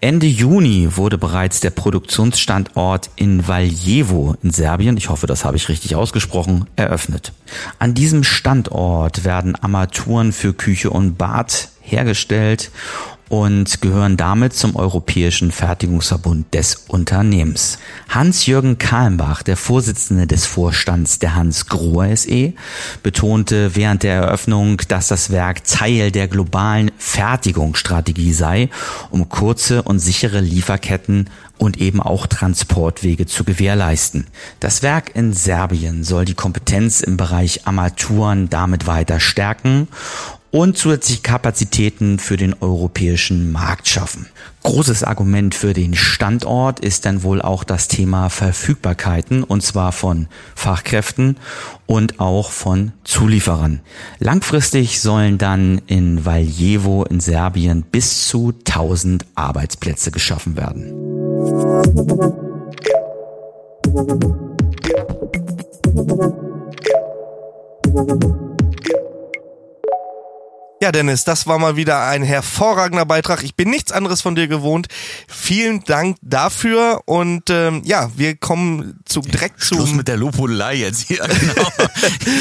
Ende 0.01 0.27
Juni 0.27 0.97
wurde 0.97 1.17
bereits 1.17 1.61
der 1.61 1.71
Produktionsstandort 1.71 3.09
in 3.17 3.49
Valjevo 3.49 4.37
in 4.43 4.51
Serbien, 4.51 4.99
ich 4.99 5.09
hoffe, 5.09 5.27
das 5.27 5.47
habe 5.47 5.57
ich 5.57 5.71
richtig 5.71 5.95
ausgesprochen, 5.95 6.67
eröffnet. 6.77 7.33
An 7.79 7.95
diesem 7.95 8.23
Standort 8.23 9.25
werden 9.25 9.55
Armaturen 9.55 10.33
für 10.33 10.53
Küche 10.53 10.91
und 10.91 11.17
Bad 11.17 11.71
hergestellt 11.81 12.71
und 13.29 13.81
gehören 13.81 14.17
damit 14.17 14.53
zum 14.53 14.77
Europäischen 14.77 15.51
Fertigungsverbund 15.51 16.53
des 16.53 16.85
Unternehmens. 16.89 17.79
Hans-Jürgen 18.09 18.79
Kahlenbach, 18.79 19.43
der 19.43 19.57
Vorsitzende 19.57 20.27
des 20.27 20.47
Vorstands 20.47 21.19
der 21.19 21.35
Hans 21.35 21.67
Grohe 21.67 22.17
SE, 22.17 22.53
betonte 23.03 23.75
während 23.75 24.03
der 24.03 24.15
Eröffnung, 24.15 24.79
dass 24.89 25.09
das 25.09 25.31
Werk 25.31 25.65
Teil 25.65 26.11
der 26.11 26.29
globalen 26.29 26.91
Fertigungsstrategie 26.99 28.33
sei, 28.33 28.69
um 29.11 29.29
kurze 29.29 29.83
und 29.83 29.99
sichere 29.99 30.41
Lieferketten 30.41 31.31
und 31.57 31.79
eben 31.79 32.01
auch 32.01 32.27
Transportwege 32.27 33.27
zu 33.27 33.45
gewährleisten. 33.45 34.27
Das 34.61 34.83
Werk 34.83 35.15
in 35.15 35.33
Serbien 35.33 36.05
soll 36.05 36.25
die 36.25 36.35
Kompetenz 36.35 37.01
im 37.01 37.17
Bereich 37.17 37.67
Armaturen 37.67 38.51
damit 38.51 38.87
weiter 38.87 39.21
stärken 39.21 39.89
und 40.55 40.79
zusätzliche 40.79 41.21
Kapazitäten 41.21 42.21
für 42.21 42.37
den 42.37 42.55
europäischen 42.61 43.51
Markt 43.51 43.89
schaffen. 43.89 44.29
Großes 44.63 45.03
Argument 45.03 45.53
für 45.53 45.73
den 45.73 45.95
Standort 45.95 46.79
ist 46.79 47.07
dann 47.07 47.25
wohl 47.25 47.43
auch 47.43 47.65
das 47.65 47.89
Thema 47.89 48.29
Verfügbarkeiten 48.29 49.43
und 49.43 49.65
zwar 49.65 49.91
von 49.91 50.29
Fachkräften 50.55 51.39
und 51.87 52.21
auch 52.21 52.53
von 52.53 52.93
Zulieferern. 53.03 53.81
Langfristig 54.21 55.01
sollen 55.01 55.39
dann 55.39 55.83
in 55.89 56.25
Valjevo 56.25 57.03
in 57.03 57.19
Serbien 57.19 57.83
bis 57.83 58.29
zu 58.29 58.55
1000 58.65 59.27
Arbeitsplätze 59.35 60.13
geschaffen 60.13 60.57
werden. 60.57 60.93
Ja, 70.85 70.93
Dennis, 70.93 71.25
das 71.25 71.47
war 71.47 71.59
mal 71.59 71.77
wieder 71.77 72.07
ein 72.07 72.23
hervorragender 72.23 73.07
Beitrag. 73.07 73.43
Ich 73.43 73.55
bin 73.55 73.71
nichts 73.71 73.91
anderes 73.91 74.21
von 74.21 74.35
dir 74.35 74.49
gewohnt. 74.49 74.89
Vielen 75.27 75.83
Dank 75.85 76.19
dafür 76.21 77.01
und 77.07 77.49
ähm, 77.49 77.81
ja, 77.87 78.11
wir 78.17 78.37
kommen 78.37 79.01
zu 79.07 79.23
direkt 79.23 79.63
zu 79.63 79.77
Schluss 79.77 79.95
mit 79.95 80.09
der 80.09 80.19
Lobhudelei 80.19 80.75
jetzt 80.75 81.09
hier. 81.09 81.27
Genau. 81.27 81.55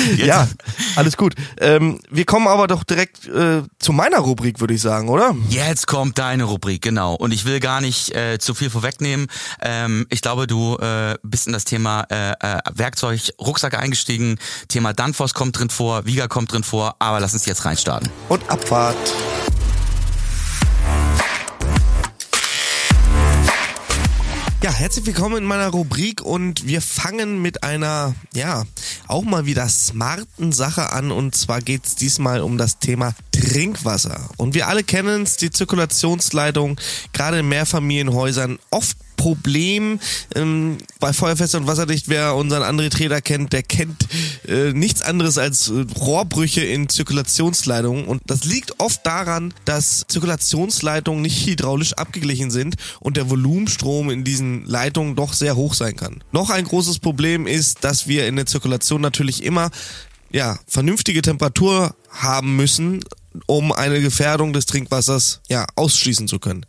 Jetzt. 0.09 0.25
ja, 0.25 0.47
alles 0.95 1.15
gut. 1.15 1.35
Ähm, 1.59 1.99
wir 2.09 2.25
kommen 2.25 2.47
aber 2.47 2.67
doch 2.67 2.83
direkt 2.83 3.27
äh, 3.27 3.61
zu 3.79 3.93
meiner 3.93 4.19
Rubrik, 4.19 4.59
würde 4.59 4.73
ich 4.73 4.81
sagen, 4.81 5.07
oder? 5.07 5.35
Jetzt 5.49 5.87
kommt 5.87 6.17
deine 6.17 6.43
Rubrik, 6.43 6.81
genau. 6.81 7.15
Und 7.15 7.31
ich 7.33 7.45
will 7.45 7.59
gar 7.59 7.79
nicht 7.79 8.13
äh, 8.13 8.39
zu 8.39 8.53
viel 8.53 8.69
vorwegnehmen. 8.69 9.27
Ähm, 9.61 10.05
ich 10.09 10.21
glaube, 10.21 10.47
du 10.47 10.75
äh, 10.77 11.15
bist 11.23 11.47
in 11.47 11.53
das 11.53 11.63
Thema 11.63 12.05
äh, 12.09 12.31
äh, 12.31 12.61
Werkzeug, 12.73 13.21
Rucksack 13.39 13.77
eingestiegen. 13.77 14.37
Thema 14.67 14.93
Danfoss 14.93 15.33
kommt 15.33 15.57
drin 15.57 15.69
vor, 15.69 16.05
Viga 16.05 16.27
kommt 16.27 16.51
drin 16.51 16.63
vor, 16.63 16.95
aber 16.99 17.19
lass 17.19 17.33
uns 17.33 17.45
jetzt 17.45 17.63
reinstarten 17.63 18.09
und 18.33 18.49
Abfahrt. 18.49 18.97
Ja, 24.63 24.71
herzlich 24.71 25.05
willkommen 25.05 25.37
in 25.37 25.43
meiner 25.43 25.67
Rubrik 25.67 26.23
und 26.23 26.65
wir 26.65 26.81
fangen 26.81 27.43
mit 27.43 27.63
einer, 27.63 28.15
ja, 28.33 28.63
auch 29.07 29.21
mal 29.21 29.45
wieder 29.45 29.69
smarten 29.69 30.51
Sache 30.51 30.91
an 30.93 31.11
und 31.11 31.35
zwar 31.35 31.61
geht's 31.61 31.95
diesmal 31.95 32.41
um 32.41 32.57
das 32.57 32.79
Thema 32.79 33.13
Trinkwasser. 33.31 34.29
Und 34.37 34.55
wir 34.55 34.67
alle 34.67 34.83
kennen 34.83 35.21
es, 35.21 35.37
die 35.37 35.51
Zirkulationsleitung, 35.51 36.79
gerade 37.11 37.39
in 37.39 37.49
Mehrfamilienhäusern, 37.49 38.57
oft 38.71 38.97
Problem 39.23 40.01
ähm, 40.35 40.79
bei 40.99 41.13
Feuerfest 41.13 41.55
und 41.55 41.65
Wasserdicht. 41.65 42.09
Wer 42.09 42.35
unseren 42.35 42.61
André 42.61 42.89
Treder 42.89 43.21
kennt, 43.21 43.53
der 43.53 43.63
kennt 43.63 44.05
äh, 44.49 44.73
nichts 44.73 45.01
anderes 45.01 45.37
als 45.37 45.69
äh, 45.69 45.85
Rohrbrüche 45.97 46.59
in 46.59 46.89
Zirkulationsleitungen. 46.89 48.03
Und 48.03 48.21
das 48.25 48.43
liegt 48.43 48.81
oft 48.81 49.05
daran, 49.05 49.53
dass 49.63 50.03
Zirkulationsleitungen 50.09 51.21
nicht 51.21 51.47
hydraulisch 51.47 51.93
abgeglichen 51.93 52.51
sind 52.51 52.75
und 52.99 53.15
der 53.15 53.29
Volumenstrom 53.29 54.09
in 54.09 54.25
diesen 54.25 54.65
Leitungen 54.65 55.15
doch 55.15 55.31
sehr 55.31 55.55
hoch 55.55 55.73
sein 55.73 55.95
kann. 55.95 56.21
Noch 56.33 56.49
ein 56.49 56.65
großes 56.65 56.99
Problem 56.99 57.47
ist, 57.47 57.85
dass 57.85 58.09
wir 58.09 58.27
in 58.27 58.35
der 58.35 58.45
Zirkulation 58.45 58.99
natürlich 58.99 59.41
immer 59.43 59.71
ja, 60.33 60.59
vernünftige 60.67 61.21
Temperatur 61.21 61.95
haben 62.09 62.57
müssen, 62.57 62.99
um 63.47 63.71
eine 63.71 64.01
Gefährdung 64.01 64.53
des 64.53 64.65
Trinkwassers 64.65 65.41
ja 65.49 65.65
ausschließen 65.75 66.27
zu 66.27 66.39
können. 66.39 66.65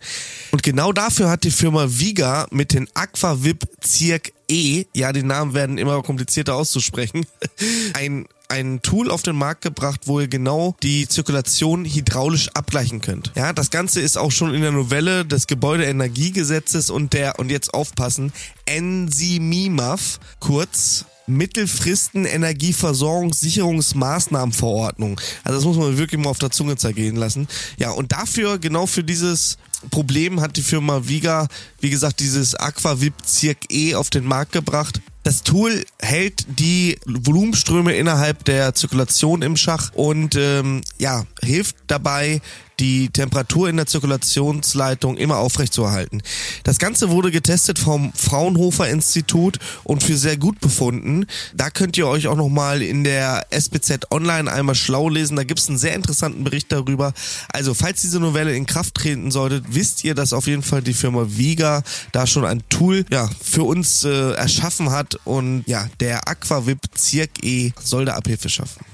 Und 0.50 0.62
genau 0.62 0.92
dafür 0.92 1.30
hat 1.30 1.44
die 1.44 1.50
Firma 1.50 1.86
Viga 1.88 2.46
mit 2.50 2.72
den 2.72 2.88
Aquavip 2.94 3.64
Circ 3.84 4.32
E, 4.48 4.84
ja, 4.94 5.12
die 5.12 5.22
Namen 5.22 5.54
werden 5.54 5.78
immer 5.78 6.02
komplizierter 6.02 6.54
auszusprechen, 6.54 7.26
ein 7.94 8.26
ein 8.48 8.82
Tool 8.82 9.10
auf 9.10 9.22
den 9.22 9.36
Markt 9.36 9.62
gebracht, 9.62 10.02
wo 10.04 10.20
ihr 10.20 10.28
genau 10.28 10.76
die 10.82 11.08
Zirkulation 11.08 11.84
hydraulisch 11.84 12.50
abgleichen 12.50 13.00
könnt. 13.00 13.32
Ja, 13.34 13.52
das 13.52 13.70
Ganze 13.70 14.00
ist 14.00 14.16
auch 14.16 14.30
schon 14.30 14.54
in 14.54 14.60
der 14.60 14.70
Novelle 14.70 15.24
des 15.24 15.46
Gebäudeenergiegesetzes 15.46 16.90
und 16.90 17.14
der, 17.14 17.38
und 17.38 17.50
jetzt 17.50 17.74
aufpassen, 17.74 18.32
NSIMIMAF, 18.70 20.20
kurz 20.40 21.06
Mittelfristen 21.26 22.24
Energieversorgungssicherungsmaßnahmenverordnung. 22.24 25.20
Also 25.42 25.58
das 25.58 25.66
muss 25.66 25.76
man 25.76 25.98
wirklich 25.98 26.20
mal 26.20 26.30
auf 26.30 26.38
der 26.38 26.50
Zunge 26.50 26.76
zergehen 26.76 27.16
lassen. 27.16 27.48
Ja, 27.78 27.90
und 27.90 28.12
dafür, 28.12 28.58
genau 28.58 28.86
für 28.86 29.04
dieses 29.04 29.58
Problem 29.90 30.40
hat 30.40 30.56
die 30.56 30.62
Firma 30.62 31.08
Viga, 31.08 31.48
wie 31.80 31.90
gesagt, 31.90 32.20
dieses 32.20 32.54
Aquavip 32.54 33.14
Circ 33.26 33.58
E 33.70 33.94
auf 33.94 34.10
den 34.10 34.24
Markt 34.24 34.52
gebracht. 34.52 35.00
Das 35.22 35.42
Tool 35.42 35.86
hält 36.00 36.46
die 36.58 36.98
Volumenströme 37.06 37.94
innerhalb 37.94 38.44
der 38.44 38.74
Zirkulation 38.74 39.40
im 39.40 39.56
Schach 39.56 39.90
und 39.94 40.36
ähm, 40.36 40.82
ja 40.98 41.24
hilft 41.42 41.76
dabei, 41.86 42.42
die 42.80 43.08
Temperatur 43.08 43.68
in 43.68 43.76
der 43.76 43.86
Zirkulationsleitung 43.86 45.16
immer 45.16 45.38
aufrechtzuerhalten. 45.38 46.22
Das 46.64 46.78
Ganze 46.78 47.10
wurde 47.10 47.30
getestet 47.30 47.78
vom 47.78 48.12
Fraunhofer 48.12 48.88
Institut 48.88 49.58
und 49.84 50.02
für 50.02 50.16
sehr 50.16 50.36
gut 50.36 50.60
befunden. 50.60 51.26
Da 51.54 51.70
könnt 51.70 51.96
ihr 51.96 52.06
euch 52.06 52.26
auch 52.26 52.36
nochmal 52.36 52.82
in 52.82 53.04
der 53.04 53.46
SBZ 53.50 54.10
Online 54.10 54.50
einmal 54.50 54.74
schlau 54.74 55.08
lesen. 55.08 55.36
Da 55.36 55.44
gibt 55.44 55.60
es 55.60 55.68
einen 55.68 55.78
sehr 55.78 55.94
interessanten 55.94 56.44
Bericht 56.44 56.72
darüber. 56.72 57.12
Also, 57.52 57.74
falls 57.74 58.00
diese 58.00 58.20
Novelle 58.20 58.54
in 58.54 58.66
Kraft 58.66 58.94
treten 58.94 59.30
sollte, 59.30 59.62
wisst 59.68 60.04
ihr, 60.04 60.14
dass 60.14 60.32
auf 60.32 60.46
jeden 60.46 60.62
Fall 60.62 60.82
die 60.82 60.94
Firma 60.94 61.26
Viga 61.28 61.82
da 62.12 62.26
schon 62.26 62.44
ein 62.44 62.62
Tool 62.68 63.04
ja, 63.10 63.28
für 63.42 63.62
uns 63.62 64.04
äh, 64.04 64.32
erschaffen 64.32 64.90
hat 64.90 65.18
und 65.24 65.64
ja, 65.66 65.88
der 66.00 66.28
Aquavip 66.28 66.80
Circ 66.96 67.42
E 67.42 67.72
soll 67.82 68.04
da 68.04 68.14
Abhilfe 68.14 68.48
schaffen. 68.48 68.84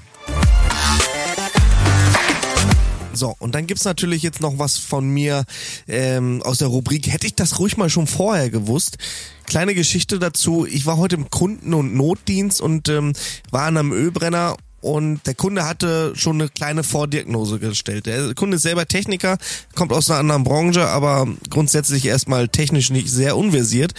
So, 3.13 3.35
und 3.39 3.55
dann 3.55 3.67
gibt's 3.67 3.85
natürlich 3.85 4.23
jetzt 4.23 4.41
noch 4.41 4.57
was 4.57 4.77
von 4.77 5.09
mir 5.09 5.43
ähm, 5.87 6.41
aus 6.43 6.59
der 6.59 6.69
Rubrik. 6.69 7.11
Hätte 7.11 7.27
ich 7.27 7.35
das 7.35 7.59
ruhig 7.59 7.77
mal 7.77 7.89
schon 7.89 8.07
vorher 8.07 8.49
gewusst. 8.49 8.97
Kleine 9.45 9.75
Geschichte 9.75 10.17
dazu. 10.19 10.65
Ich 10.65 10.85
war 10.85 10.97
heute 10.97 11.17
im 11.17 11.29
Kunden- 11.29 11.73
und 11.73 11.93
Notdienst 11.93 12.61
und 12.61 12.87
ähm, 12.89 13.13
war 13.51 13.63
an 13.63 13.77
einem 13.77 13.91
Ölbrenner 13.91 14.55
und 14.81 15.25
der 15.27 15.35
Kunde 15.35 15.65
hatte 15.67 16.13
schon 16.15 16.41
eine 16.41 16.49
kleine 16.49 16.83
Vordiagnose 16.83 17.59
gestellt. 17.59 18.07
Der 18.07 18.33
Kunde 18.33 18.55
ist 18.55 18.63
selber 18.63 18.87
Techniker, 18.87 19.37
kommt 19.75 19.93
aus 19.93 20.09
einer 20.09 20.19
anderen 20.19 20.43
Branche, 20.43 20.87
aber 20.87 21.27
grundsätzlich 21.49 22.05
erstmal 22.05 22.47
technisch 22.47 22.89
nicht 22.89 23.09
sehr 23.09 23.37
unversiert 23.37 23.93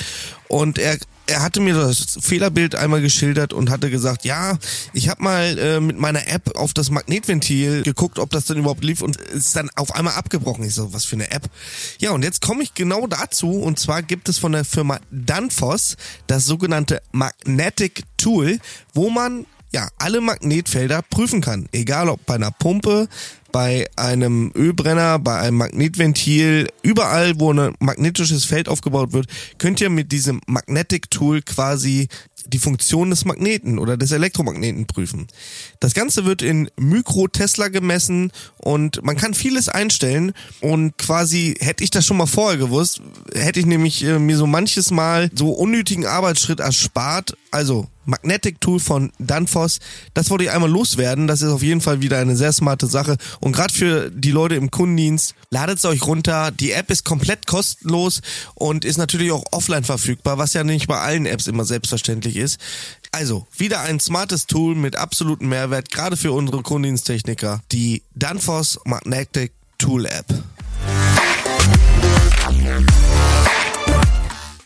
und 0.49 0.79
er 0.79 0.99
er 1.27 1.43
hatte 1.43 1.61
mir 1.61 1.75
das 1.75 2.19
Fehlerbild 2.21 2.75
einmal 2.75 3.01
geschildert 3.01 3.53
und 3.53 3.71
hatte 3.71 3.91
gesagt, 3.91 4.25
ja, 4.25 4.59
ich 4.93 5.09
habe 5.09 5.23
mal 5.23 5.59
äh, 5.59 5.81
mit 5.81 5.99
meiner 5.99 6.29
App 6.29 6.57
auf 6.57 6.75
das 6.75 6.91
Magnetventil 6.91 7.83
geguckt, 7.83 8.19
ob 8.19 8.31
das 8.31 8.47
denn 8.47 8.59
überhaupt 8.59 8.85
lief 8.85 9.03
und 9.03 9.17
ist 9.17 9.55
dann 9.57 9.71
auf 9.77 9.95
einmal 9.95 10.15
abgebrochen. 10.15 10.65
Ich 10.65 10.75
so, 10.75 10.93
was 10.93 11.05
für 11.05 11.17
eine 11.17 11.31
App? 11.31 11.49
Ja, 11.99 12.11
und 12.11 12.23
jetzt 12.23 12.41
komme 12.43 12.63
ich 12.63 12.75
genau 12.75 13.07
dazu 13.07 13.51
und 13.61 13.79
zwar 13.79 14.03
gibt 14.03 14.29
es 14.29 14.39
von 14.39 14.53
der 14.53 14.65
Firma 14.65 14.99
Danfoss 15.11 15.97
das 16.27 16.45
sogenannte 16.45 17.03
Magnetic 17.13 18.03
Tool, 18.17 18.59
wo 18.95 19.11
man 19.11 19.47
ja, 19.73 19.89
alle 19.99 20.21
Magnetfelder 20.21 21.03
prüfen 21.03 21.41
kann. 21.41 21.67
Egal 21.73 22.09
ob 22.09 22.25
bei 22.27 22.35
einer 22.35 22.51
Pumpe, 22.51 23.09
bei 23.53 23.87
einem 23.97 24.51
Ölbrenner, 24.57 25.19
bei 25.19 25.39
einem 25.39 25.59
Magnetventil, 25.59 26.69
überall, 26.83 27.39
wo 27.39 27.53
ein 27.53 27.75
magnetisches 27.79 28.45
Feld 28.45 28.69
aufgebaut 28.69 29.13
wird, 29.13 29.27
könnt 29.59 29.81
ihr 29.81 29.91
mit 29.91 30.11
diesem 30.11 30.41
Magnetic 30.47 31.11
Tool 31.11 31.43
quasi 31.43 32.09
die 32.47 32.59
Funktion 32.59 33.11
des 33.11 33.25
Magneten 33.25 33.79
oder 33.79 33.97
des 33.97 34.13
Elektromagneten 34.13 34.87
prüfen. 34.87 35.29
Das 35.81 35.95
Ganze 35.95 36.25
wird 36.25 36.43
in 36.43 36.71
Mikro-Tesla 36.77 37.69
gemessen 37.69 38.33
und 38.59 39.03
man 39.05 39.17
kann 39.17 39.35
vieles 39.35 39.69
einstellen 39.69 40.33
und 40.61 40.99
quasi 40.99 41.55
hätte 41.61 41.85
ich 41.85 41.91
das 41.91 42.07
schon 42.07 42.17
mal 42.17 42.27
vorher 42.27 42.59
gewusst, 42.59 43.01
hätte 43.35 43.61
ich 43.61 43.67
nämlich 43.67 44.05
äh, 44.05 44.19
mir 44.19 44.37
so 44.37 44.47
manches 44.47 44.91
Mal 44.91 45.31
so 45.35 45.51
unnötigen 45.51 46.07
Arbeitsschritt 46.07 46.61
erspart. 46.61 47.37
Also 47.53 47.87
Magnetic 48.07 48.61
Tool 48.63 48.81
von 48.81 49.13
Danfoss. 49.19 49.79
Das 50.15 50.31
wollte 50.31 50.45
ich 50.45 50.51
einmal 50.51 50.71
loswerden. 50.71 51.27
Das 51.27 51.43
ist 51.43 51.51
auf 51.51 51.63
jeden 51.63 51.83
Fall 51.83 52.01
wieder 52.01 52.19
eine 52.19 52.35
sehr 52.35 52.51
smarte 52.51 52.87
Sache. 52.87 53.19
Und 53.41 53.53
gerade 53.53 53.73
für 53.73 54.11
die 54.11 54.31
Leute 54.31 54.55
im 54.55 54.71
Kundendienst, 54.71 55.35
ladet 55.51 55.79
es 55.79 55.85
euch 55.85 56.03
runter. 56.07 56.51
Die 56.51 56.73
App 56.73 56.91
ist 56.91 57.05
komplett 57.05 57.47
kostenlos 57.47 58.23
und 58.55 58.87
ist 58.87 58.97
natürlich 58.97 59.33
auch 59.33 59.45
offline 59.53 59.85
verfügbar, 59.85 60.39
was 60.39 60.55
ja 60.55 60.65
nicht 60.65 60.89
bei 60.89 60.99
allen 60.99 61.27
Apps 61.27 61.47
immer 61.47 61.67
selbstverständlich 61.67 62.37
ist. 62.37 62.59
Also, 63.13 63.47
wieder 63.57 63.83
ein 63.83 64.01
smartes 64.01 64.47
Tool 64.47 64.75
mit 64.75 64.97
absolutem 64.97 65.51
Mehrwert, 65.51 65.91
gerade 65.91 66.17
für 66.17 66.33
unsere 66.33 66.63
Kundendiensttechniker. 66.63 67.63
Die 67.71 68.03
Danfoss 68.15 68.81
Magnetic 68.85 69.53
Tool 69.77 70.07
App. 70.07 70.25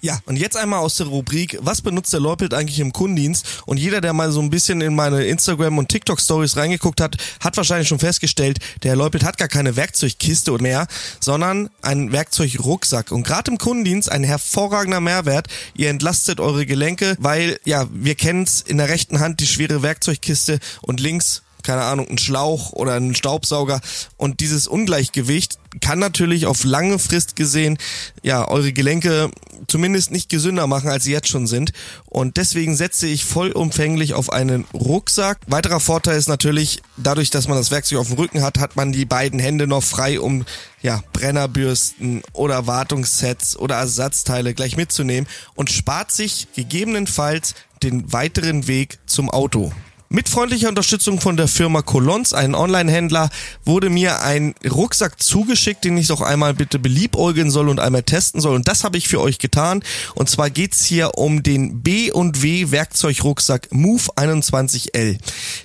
Ja, 0.06 0.20
und 0.24 0.36
jetzt 0.36 0.56
einmal 0.56 0.78
aus 0.78 0.98
der 0.98 1.08
Rubrik, 1.08 1.58
was 1.62 1.82
benutzt 1.82 2.12
der 2.12 2.20
Leupelt 2.20 2.54
eigentlich 2.54 2.78
im 2.78 2.92
Kundendienst? 2.92 3.64
Und 3.66 3.76
jeder, 3.76 4.00
der 4.00 4.12
mal 4.12 4.30
so 4.30 4.40
ein 4.40 4.50
bisschen 4.50 4.80
in 4.80 4.94
meine 4.94 5.24
Instagram- 5.24 5.78
und 5.78 5.88
TikTok-Stories 5.88 6.56
reingeguckt 6.56 7.00
hat, 7.00 7.16
hat 7.40 7.56
wahrscheinlich 7.56 7.88
schon 7.88 7.98
festgestellt, 7.98 8.60
der 8.84 8.94
Leupelt 8.94 9.24
hat 9.24 9.36
gar 9.36 9.48
keine 9.48 9.74
Werkzeugkiste 9.74 10.52
mehr, 10.58 10.86
sondern 11.18 11.70
einen 11.82 12.12
Werkzeugrucksack. 12.12 13.10
Und 13.10 13.26
gerade 13.26 13.50
im 13.50 13.58
Kundendienst 13.58 14.12
ein 14.12 14.22
hervorragender 14.22 15.00
Mehrwert. 15.00 15.48
Ihr 15.74 15.90
entlastet 15.90 16.38
eure 16.38 16.66
Gelenke, 16.66 17.16
weil, 17.18 17.58
ja, 17.64 17.88
wir 17.90 18.14
kennen's 18.14 18.60
in 18.60 18.78
der 18.78 18.88
rechten 18.88 19.18
Hand 19.18 19.40
die 19.40 19.48
schwere 19.48 19.82
Werkzeugkiste 19.82 20.60
und 20.82 21.00
links 21.00 21.42
keine 21.66 21.82
Ahnung, 21.82 22.08
ein 22.08 22.18
Schlauch 22.18 22.72
oder 22.72 22.94
ein 22.94 23.14
Staubsauger. 23.14 23.80
Und 24.16 24.40
dieses 24.40 24.68
Ungleichgewicht 24.68 25.58
kann 25.80 25.98
natürlich 25.98 26.46
auf 26.46 26.64
lange 26.64 26.98
Frist 26.98 27.36
gesehen, 27.36 27.76
ja, 28.22 28.46
eure 28.48 28.72
Gelenke 28.72 29.30
zumindest 29.66 30.12
nicht 30.12 30.28
gesünder 30.28 30.66
machen, 30.66 30.88
als 30.88 31.04
sie 31.04 31.12
jetzt 31.12 31.28
schon 31.28 31.46
sind. 31.46 31.72
Und 32.06 32.36
deswegen 32.36 32.76
setze 32.76 33.08
ich 33.08 33.24
vollumfänglich 33.24 34.14
auf 34.14 34.32
einen 34.32 34.64
Rucksack. 34.72 35.38
Weiterer 35.48 35.80
Vorteil 35.80 36.16
ist 36.16 36.28
natürlich, 36.28 36.82
dadurch, 36.96 37.30
dass 37.30 37.48
man 37.48 37.58
das 37.58 37.72
Werkzeug 37.72 37.98
auf 37.98 38.08
dem 38.08 38.16
Rücken 38.16 38.42
hat, 38.42 38.58
hat 38.58 38.76
man 38.76 38.92
die 38.92 39.04
beiden 39.04 39.40
Hände 39.40 39.66
noch 39.66 39.82
frei, 39.82 40.20
um 40.20 40.46
ja, 40.82 41.02
Brennerbürsten 41.12 42.22
oder 42.32 42.68
Wartungssets 42.68 43.58
oder 43.58 43.74
Ersatzteile 43.76 44.54
gleich 44.54 44.76
mitzunehmen 44.76 45.28
und 45.56 45.70
spart 45.70 46.12
sich 46.12 46.46
gegebenenfalls 46.54 47.54
den 47.82 48.12
weiteren 48.12 48.68
Weg 48.68 48.98
zum 49.06 49.30
Auto. 49.30 49.72
Mit 50.08 50.28
freundlicher 50.28 50.68
Unterstützung 50.68 51.20
von 51.20 51.36
der 51.36 51.48
Firma 51.48 51.82
Colons, 51.82 52.32
einen 52.32 52.54
Online-Händler, 52.54 53.28
wurde 53.64 53.90
mir 53.90 54.22
ein 54.22 54.54
Rucksack 54.64 55.20
zugeschickt, 55.20 55.84
den 55.84 55.98
ich 55.98 56.06
doch 56.06 56.20
einmal 56.20 56.54
bitte 56.54 56.78
beliebäugeln 56.78 57.50
soll 57.50 57.68
und 57.68 57.80
einmal 57.80 58.04
testen 58.04 58.40
soll. 58.40 58.54
Und 58.54 58.68
das 58.68 58.84
habe 58.84 58.98
ich 58.98 59.08
für 59.08 59.20
euch 59.20 59.38
getan. 59.38 59.82
Und 60.14 60.30
zwar 60.30 60.48
geht's 60.48 60.84
hier 60.84 61.18
um 61.18 61.42
den 61.42 61.82
B&W 61.82 62.70
Werkzeugrucksack 62.70 63.72
Move 63.72 64.04
21L. 64.14 65.18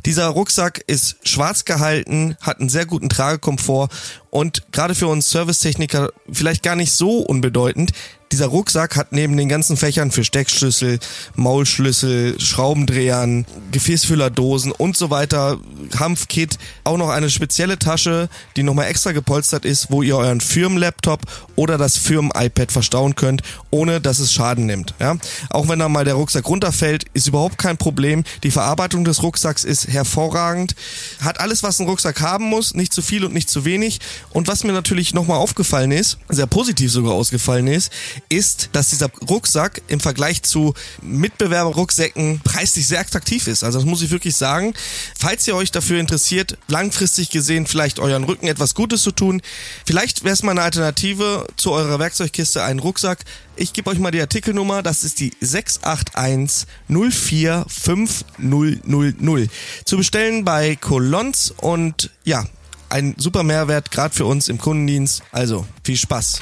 Dieser 0.07 0.27
Rucksack 0.29 0.83
ist 0.87 1.17
schwarz 1.23 1.63
gehalten, 1.63 2.35
hat 2.41 2.59
einen 2.59 2.69
sehr 2.69 2.87
guten 2.87 3.09
Tragekomfort 3.09 3.89
und 4.31 4.63
gerade 4.71 4.95
für 4.95 5.07
uns 5.07 5.29
Servicetechniker 5.29 6.09
vielleicht 6.31 6.63
gar 6.63 6.75
nicht 6.75 6.93
so 6.93 7.19
unbedeutend. 7.19 7.91
Dieser 8.31 8.47
Rucksack 8.47 8.95
hat 8.95 9.11
neben 9.11 9.35
den 9.35 9.49
ganzen 9.49 9.75
Fächern 9.75 10.09
für 10.09 10.23
Steckschlüssel, 10.23 10.99
Maulschlüssel, 11.35 12.39
Schraubendrehern, 12.39 13.45
Gefäßfüllerdosen 13.73 14.71
und 14.71 14.95
so 14.95 15.09
weiter, 15.09 15.59
Hanfkit, 15.99 16.57
auch 16.85 16.95
noch 16.95 17.09
eine 17.09 17.29
spezielle 17.29 17.77
Tasche, 17.77 18.29
die 18.55 18.63
nochmal 18.63 18.87
extra 18.87 19.11
gepolstert 19.11 19.65
ist, 19.65 19.91
wo 19.91 20.01
ihr 20.01 20.15
euren 20.15 20.39
Firmenlaptop 20.39 21.23
oder 21.57 21.77
das 21.77 21.97
Firmen-iPad 21.97 22.71
verstauen 22.71 23.15
könnt, 23.15 23.41
ohne 23.69 23.99
dass 23.99 24.19
es 24.19 24.31
Schaden 24.31 24.65
nimmt. 24.65 24.93
Ja? 24.99 25.17
Auch 25.49 25.67
wenn 25.67 25.79
dann 25.79 25.91
mal 25.91 26.05
der 26.05 26.13
Rucksack 26.13 26.47
runterfällt, 26.47 27.07
ist 27.13 27.27
überhaupt 27.27 27.57
kein 27.57 27.75
Problem. 27.75 28.23
Die 28.43 28.51
Verarbeitung 28.51 29.03
des 29.03 29.23
Rucksacks 29.23 29.65
ist 29.65 29.89
hervorragend. 29.89 30.75
Hat 31.21 31.41
alles, 31.41 31.63
was 31.63 31.79
ein 31.79 31.87
Rucksack 31.87 32.21
haben 32.21 32.45
muss, 32.45 32.75
nicht 32.75 32.93
zu 32.93 33.01
viel 33.01 33.25
und 33.25 33.33
nicht 33.33 33.49
zu 33.49 33.65
wenig. 33.65 33.99
Und 34.29 34.47
was 34.47 34.63
mir 34.63 34.73
natürlich 34.73 35.13
nochmal 35.13 35.37
aufgefallen 35.37 35.91
ist, 35.91 36.17
sehr 36.29 36.47
positiv 36.47 36.91
sogar 36.91 37.13
ausgefallen 37.13 37.67
ist, 37.67 37.91
ist, 38.29 38.69
dass 38.73 38.89
dieser 38.89 39.09
Rucksack 39.29 39.81
im 39.87 39.99
Vergleich 39.99 40.43
zu 40.43 40.73
Mitbewerberrucksäcken 41.01 42.41
preislich 42.43 42.87
sehr 42.87 43.01
attraktiv 43.01 43.47
ist. 43.47 43.63
Also 43.63 43.79
das 43.79 43.85
muss 43.85 44.01
ich 44.01 44.11
wirklich 44.11 44.35
sagen. 44.35 44.73
Falls 45.17 45.47
ihr 45.47 45.55
euch 45.55 45.71
dafür 45.71 45.99
interessiert, 45.99 46.57
langfristig 46.67 47.29
gesehen 47.29 47.67
vielleicht 47.67 47.99
euren 47.99 48.23
Rücken 48.23 48.47
etwas 48.47 48.73
Gutes 48.73 49.01
zu 49.01 49.11
tun, 49.11 49.41
vielleicht 49.85 50.23
wäre 50.23 50.33
es 50.33 50.43
mal 50.43 50.51
eine 50.51 50.61
Alternative 50.61 51.47
zu 51.57 51.71
eurer 51.71 51.99
Werkzeugkiste 51.99 52.63
ein 52.63 52.79
Rucksack. 52.79 53.19
Ich 53.55 53.73
gebe 53.73 53.89
euch 53.89 53.99
mal 53.99 54.11
die 54.11 54.21
Artikelnummer, 54.21 54.81
das 54.81 55.03
ist 55.03 55.19
die 55.19 55.33
681 55.41 56.67
045000. 56.87 59.51
Zu 59.85 59.97
bestellen 59.97 60.45
bei 60.45 60.75
Colons 60.75 61.53
und 61.57 62.11
ja, 62.23 62.45
ein 62.91 63.15
super 63.17 63.43
Mehrwert, 63.43 63.91
gerade 63.91 64.13
für 64.13 64.25
uns 64.25 64.49
im 64.49 64.57
Kundendienst. 64.57 65.23
Also 65.31 65.65
viel 65.83 65.97
Spaß. 65.97 66.41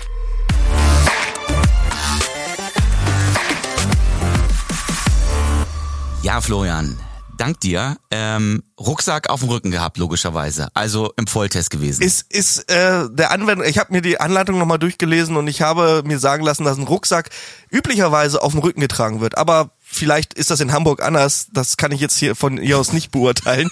Ja, 6.21 6.41
Florian, 6.41 6.99
dank 7.37 7.61
dir. 7.61 7.95
Ähm, 8.11 8.61
Rucksack 8.79 9.29
auf 9.29 9.39
dem 9.39 9.49
Rücken 9.49 9.71
gehabt, 9.71 9.97
logischerweise. 9.97 10.67
Also 10.73 11.13
im 11.15 11.27
Volltest 11.27 11.69
gewesen. 11.69 12.03
Ist, 12.03 12.31
ist 12.31 12.69
äh, 12.69 13.07
der 13.09 13.31
Anwendung, 13.31 13.65
ich 13.65 13.77
habe 13.77 13.93
mir 13.93 14.01
die 14.01 14.19
Anleitung 14.19 14.57
nochmal 14.57 14.79
durchgelesen 14.79 15.37
und 15.37 15.47
ich 15.47 15.61
habe 15.61 16.03
mir 16.05 16.19
sagen 16.19 16.43
lassen, 16.43 16.65
dass 16.65 16.77
ein 16.77 16.83
Rucksack 16.83 17.29
üblicherweise 17.71 18.41
auf 18.41 18.51
dem 18.51 18.59
Rücken 18.59 18.81
getragen 18.81 19.21
wird. 19.21 19.37
Aber 19.37 19.71
vielleicht 19.91 20.33
ist 20.33 20.51
das 20.51 20.59
in 20.59 20.71
Hamburg 20.71 21.01
anders. 21.01 21.47
Das 21.51 21.77
kann 21.77 21.91
ich 21.91 21.99
jetzt 21.99 22.17
hier 22.17 22.35
von 22.35 22.57
ihr 22.57 22.77
aus 22.77 22.93
nicht 22.93 23.11
beurteilen. 23.11 23.69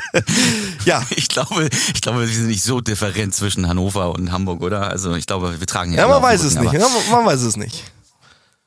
ja. 0.84 1.04
Ich 1.10 1.28
glaube, 1.28 1.68
ich 1.94 2.00
glaube, 2.00 2.20
wir 2.20 2.28
sind 2.28 2.46
nicht 2.46 2.62
so 2.62 2.80
different 2.80 3.34
zwischen 3.34 3.68
Hannover 3.68 4.12
und 4.12 4.30
Hamburg, 4.30 4.62
oder? 4.62 4.88
Also 4.88 5.14
ich 5.14 5.26
glaube, 5.26 5.58
wir 5.58 5.66
tragen 5.66 5.92
ja. 5.92 6.00
Ja, 6.00 6.08
man 6.08 6.22
weiß 6.22 6.42
es 6.44 6.58
nicht. 6.58 6.72
Ja, 6.72 6.86
man 7.10 7.26
weiß 7.26 7.40
es 7.42 7.56
nicht. 7.56 7.84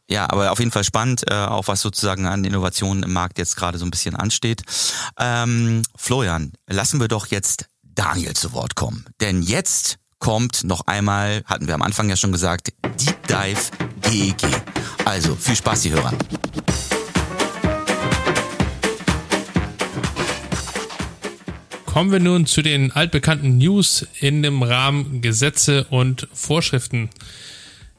Ja, 0.07 0.29
aber 0.29 0.51
auf 0.51 0.59
jeden 0.59 0.71
Fall 0.71 0.83
spannend, 0.83 1.23
äh, 1.29 1.33
auch 1.33 1.67
was 1.67 1.81
sozusagen 1.81 2.27
an 2.27 2.43
Innovationen 2.43 3.03
im 3.03 3.13
Markt 3.13 3.39
jetzt 3.39 3.55
gerade 3.55 3.77
so 3.77 3.85
ein 3.85 3.91
bisschen 3.91 4.15
ansteht. 4.15 4.61
Ähm, 5.17 5.81
Florian, 5.95 6.53
lassen 6.67 6.99
wir 6.99 7.07
doch 7.07 7.27
jetzt 7.27 7.65
Daniel 7.83 8.33
zu 8.35 8.53
Wort 8.53 8.75
kommen. 8.75 9.05
Denn 9.19 9.41
jetzt 9.41 9.97
kommt 10.19 10.63
noch 10.63 10.81
einmal, 10.85 11.43
hatten 11.45 11.67
wir 11.67 11.73
am 11.73 11.81
Anfang 11.81 12.09
ja 12.09 12.15
schon 12.15 12.31
gesagt, 12.31 12.71
Deep 12.99 13.27
Dive 13.27 13.71
GEG. 14.09 14.43
E 14.43 14.47
also 15.05 15.35
viel 15.35 15.55
Spaß, 15.55 15.81
die 15.81 15.91
Hörer. 15.91 16.13
Kommen 21.85 22.11
wir 22.11 22.19
nun 22.19 22.45
zu 22.45 22.61
den 22.61 22.91
altbekannten 22.91 23.57
News 23.57 24.05
in 24.19 24.43
dem 24.43 24.63
Rahmen 24.63 25.21
Gesetze 25.21 25.85
und 25.89 26.27
Vorschriften. 26.33 27.09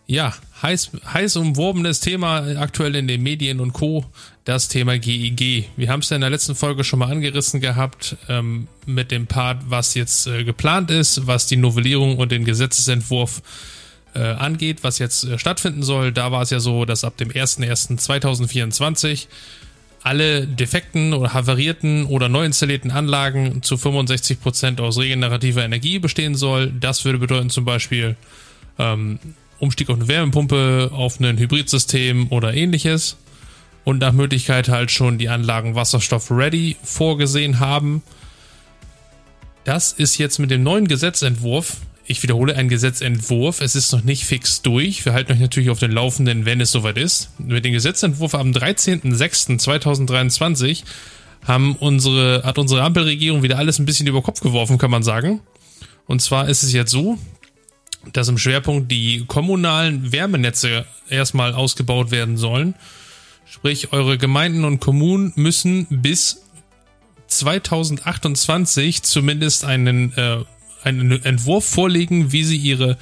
Ja, 0.07 0.35
heiß, 0.63 0.91
heiß 1.13 1.37
umworbenes 1.37 2.01
Thema 2.01 2.59
aktuell 2.59 2.95
in 2.95 3.09
den 3.09 3.23
Medien 3.23 3.61
und 3.61 3.73
Co. 3.73 4.05
Das 4.45 4.69
Thema 4.69 4.99
GEG. 4.99 5.41
E 5.41 5.65
Wir 5.77 5.89
haben 5.89 6.01
es 6.01 6.11
ja 6.11 6.17
in 6.17 6.21
der 6.21 6.31
letzten 6.31 6.55
Folge 6.55 6.85
schon 6.85 6.99
mal 6.99 7.11
angerissen 7.11 7.61
gehabt 7.61 8.17
ähm, 8.29 8.69
mit 8.85 9.11
dem 9.11 9.27
Part, 9.27 9.63
was 9.69 9.95
jetzt 9.95 10.27
äh, 10.27 10.45
geplant 10.45 10.91
ist, 10.91 11.27
was 11.27 11.47
die 11.47 11.57
Novellierung 11.57 12.19
und 12.19 12.31
den 12.31 12.45
Gesetzesentwurf 12.45 13.39
äh, 13.39 13.76
angeht, 14.19 14.79
was 14.83 14.99
jetzt 14.99 15.25
äh, 15.25 15.39
stattfinden 15.39 15.83
soll. 15.83 16.13
Da 16.13 16.33
war 16.33 16.43
es 16.43 16.51
ja 16.51 16.61
so, 16.61 16.85
dass 16.85 17.05
ab 17.05 17.17
dem 17.17 17.31
01.01.2024 17.31 19.27
alle 20.03 20.47
defekten 20.47 21.13
oder 21.15 21.35
havarierten 21.35 22.05
oder 22.05 22.29
neu 22.29 22.45
installierten 22.45 22.91
Anlagen 22.93 23.63
zu 23.63 23.77
65 23.77 24.41
Prozent 24.41 24.81
aus 24.81 24.99
regenerativer 24.99 25.65
Energie 25.65 25.99
bestehen 25.99 26.37
soll. 26.37 26.73
Das 26.79 27.05
würde 27.05 27.19
bedeuten 27.19 27.51
zum 27.51 27.65
Beispiel 27.65 28.17
ähm, 28.79 29.19
Umstieg 29.59 29.91
auf 29.91 29.97
eine 29.97 30.07
Wärmepumpe, 30.07 30.91
auf 30.93 31.19
ein 31.19 31.39
Hybridsystem 31.39 32.31
oder 32.31 32.55
ähnliches. 32.55 33.17
Und 33.85 33.99
nach 33.99 34.13
Möglichkeit 34.13 34.69
halt 34.69 34.91
schon 34.91 35.19
die 35.19 35.29
Anlagen 35.29 35.75
Wasserstoff 35.75 36.31
ready 36.31 36.77
vorgesehen 36.83 37.61
haben. 37.61 38.03
Das 39.65 39.93
ist 39.93 40.19
jetzt 40.19 40.39
mit 40.39 40.51
dem 40.51 40.63
neuen 40.63 40.87
Gesetzentwurf, 40.87 41.79
ich 42.07 42.23
wiederhole, 42.23 42.57
ein 42.57 42.69
Gesetzentwurf, 42.69 43.61
es 43.61 43.75
ist 43.75 43.93
noch 43.93 44.05
nicht 44.05 44.25
fix 44.25 44.63
durch. 44.63 45.05
Wir 45.05 45.13
halten 45.13 45.33
euch 45.33 45.41
natürlich 45.41 45.71
auf 45.71 45.81
den 45.81 45.91
Laufenden, 45.91 46.45
wenn 46.45 46.61
es 46.61 46.71
soweit 46.71 46.99
ist. 46.99 47.31
Mit 47.39 47.65
dem 47.65 47.73
Gesetzentwurf 47.73 48.35
am 48.35 48.53
13.06.2023 48.53 50.85
haben 51.45 51.75
unsere, 51.77 52.43
hat 52.45 52.59
unsere 52.59 52.83
Ampelregierung 52.83 53.43
wieder 53.43 53.57
alles 53.59 53.79
ein 53.79 53.87
bisschen 53.87 54.07
über 54.07 54.21
Kopf 54.23 54.41
geworfen, 54.41 54.77
kann 54.79 54.91
man 54.91 55.03
sagen. 55.03 55.41
Und 56.07 56.23
zwar 56.23 56.49
ist 56.49 56.63
es 56.63 56.73
jetzt 56.73 56.93
so, 56.93 57.19
dass 58.13 58.29
im 58.29 58.39
Schwerpunkt 58.39 58.89
die 58.91 59.25
kommunalen 59.27 60.13
Wärmenetze 60.13 60.87
erstmal 61.09 61.55
ausgebaut 61.55 62.11
werden 62.11 62.37
sollen. 62.37 62.75
Sprich, 63.45 63.93
eure 63.93 64.19
Gemeinden 64.19 64.65
und 64.65 64.81
Kommunen 64.81 65.33
müssen 65.37 65.87
bis 65.91 66.43
2028 67.29 69.03
zumindest 69.03 69.65
einen, 69.65 70.13
äh, 70.17 70.39
einen 70.87 71.23
Entwurf 71.25 71.65
vorlegen, 71.65 72.33
wie 72.33 72.45
sie 72.45 72.57
ihre 72.57 72.97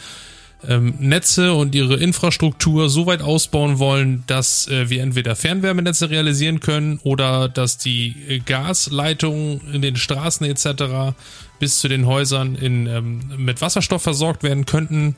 ähm, 0.69 0.95
Netze 0.99 1.53
und 1.55 1.75
ihre 1.75 1.97
Infrastruktur 1.97 2.89
so 2.89 3.07
weit 3.07 3.23
ausbauen 3.23 3.79
wollen, 3.79 4.25
dass 4.27 4.67
äh, 4.69 4.89
wir 4.89 5.03
entweder 5.03 5.37
Fernwärmenetze 5.37 6.11
realisieren 6.11 6.61
können 6.61 6.99
oder 7.03 7.49
dass 7.49 7.79
die 7.79 8.15
äh, 8.29 8.39
Gasleitungen 8.39 9.61
in 9.73 9.83
den 9.83 9.97
Straßen 9.97 10.47
etc. 10.47 11.15
bis 11.59 11.81
zu 11.81 11.89
den 11.89 12.07
Häusern 12.07 12.55
in, 12.55 12.87
ähm, 12.87 13.21
mit 13.37 13.61
Wasserstoff 13.61 14.03
versorgt 14.03 14.43
werden 14.43 14.67
könnten. 14.67 15.17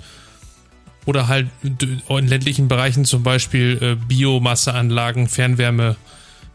Oder 1.04 1.28
halt 1.28 1.46
in 1.62 2.26
ländlichen 2.26 2.66
Bereichen 2.66 3.04
zum 3.04 3.22
Beispiel 3.22 3.78
äh, 3.80 3.94
Biomasseanlagen, 4.08 5.28
Fernwärme 5.28 5.94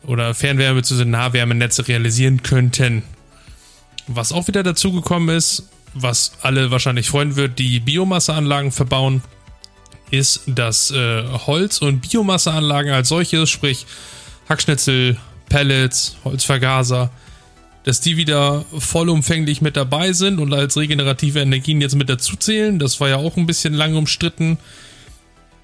oder 0.06 0.34
Fernwärme 0.34 0.84
zu 0.84 1.06
Nahwärmenetze 1.06 1.88
realisieren 1.88 2.44
könnten. 2.44 3.04
Was 4.08 4.34
auch 4.34 4.50
wieder 4.50 4.64
dazugekommen 4.64 5.34
ist, 5.34 5.70
was 5.94 6.34
alle 6.42 6.72
wahrscheinlich 6.72 7.10
freuen 7.10 7.36
wird, 7.36 7.60
die 7.60 7.80
Biomasseanlagen 7.80 8.72
verbauen, 8.72 9.22
ist, 10.10 10.44
dass 10.46 10.92
äh, 10.92 11.24
Holz- 11.46 11.80
und 11.80 12.02
Biomasseanlagen 12.02 12.92
als 12.92 13.10
solches, 13.10 13.50
sprich 13.50 13.86
Hackschnitzel, 14.50 15.18
Pellets, 15.48 16.18
Holzvergaser, 16.24 17.10
dass 17.84 18.02
die 18.02 18.18
wieder 18.18 18.64
vollumfänglich 18.78 19.62
mit 19.62 19.76
dabei 19.76 20.14
sind 20.14 20.40
und 20.40 20.54
als 20.54 20.78
regenerative 20.78 21.40
Energien 21.40 21.82
jetzt 21.82 21.96
mit 21.96 22.10
dazu 22.10 22.36
zählen. 22.36 22.78
Das 22.78 23.00
war 23.00 23.10
ja 23.10 23.18
auch 23.18 23.38
ein 23.38 23.48
bisschen 23.48 23.74
lang 23.74 23.96
umstritten, 23.96 24.58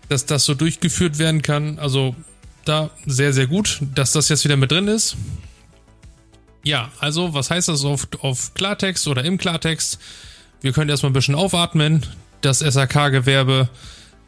dass 0.09 0.25
das 0.25 0.45
so 0.45 0.53
durchgeführt 0.53 1.19
werden 1.19 1.41
kann. 1.41 1.77
Also 1.79 2.15
da 2.65 2.89
sehr, 3.05 3.33
sehr 3.33 3.47
gut, 3.47 3.79
dass 3.93 4.13
das 4.13 4.29
jetzt 4.29 4.43
wieder 4.45 4.57
mit 4.57 4.71
drin 4.71 4.87
ist. 4.87 5.15
Ja, 6.63 6.91
also 6.99 7.33
was 7.33 7.49
heißt 7.49 7.69
das 7.69 7.85
auf, 7.85 8.07
auf 8.21 8.53
Klartext 8.53 9.07
oder 9.07 9.23
im 9.23 9.37
Klartext? 9.37 9.99
Wir 10.61 10.71
können 10.71 10.89
erstmal 10.89 11.11
ein 11.11 11.13
bisschen 11.13 11.35
aufatmen. 11.35 12.05
Das 12.41 12.59
SAK-Gewerbe, 12.59 13.69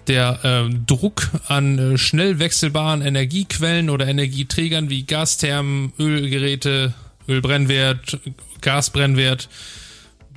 der 0.07 0.39
äh, 0.43 0.73
Druck 0.87 1.29
an 1.47 1.93
äh, 1.93 1.97
schnell 1.97 2.39
wechselbaren 2.39 3.01
Energiequellen 3.01 3.89
oder 3.89 4.07
Energieträgern 4.07 4.89
wie 4.89 5.03
Gasthermen, 5.03 5.93
Ölgeräte, 5.99 6.93
Ölbrennwert, 7.27 8.19
Gasbrennwert, 8.61 9.49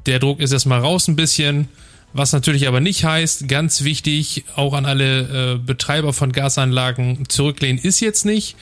der 0.06 0.18
Druck 0.18 0.40
ist 0.40 0.52
erstmal 0.52 0.80
raus 0.80 1.08
ein 1.08 1.16
bisschen. 1.16 1.68
Was 2.12 2.32
natürlich 2.32 2.68
aber 2.68 2.80
nicht 2.80 3.04
heißt, 3.04 3.48
ganz 3.48 3.84
wichtig, 3.84 4.44
auch 4.54 4.74
an 4.74 4.84
alle 4.84 5.54
äh, 5.54 5.58
Betreiber 5.58 6.12
von 6.12 6.32
Gasanlagen 6.32 7.28
zurücklehnen 7.28 7.82
ist 7.82 8.00
jetzt 8.00 8.26
nicht, 8.26 8.56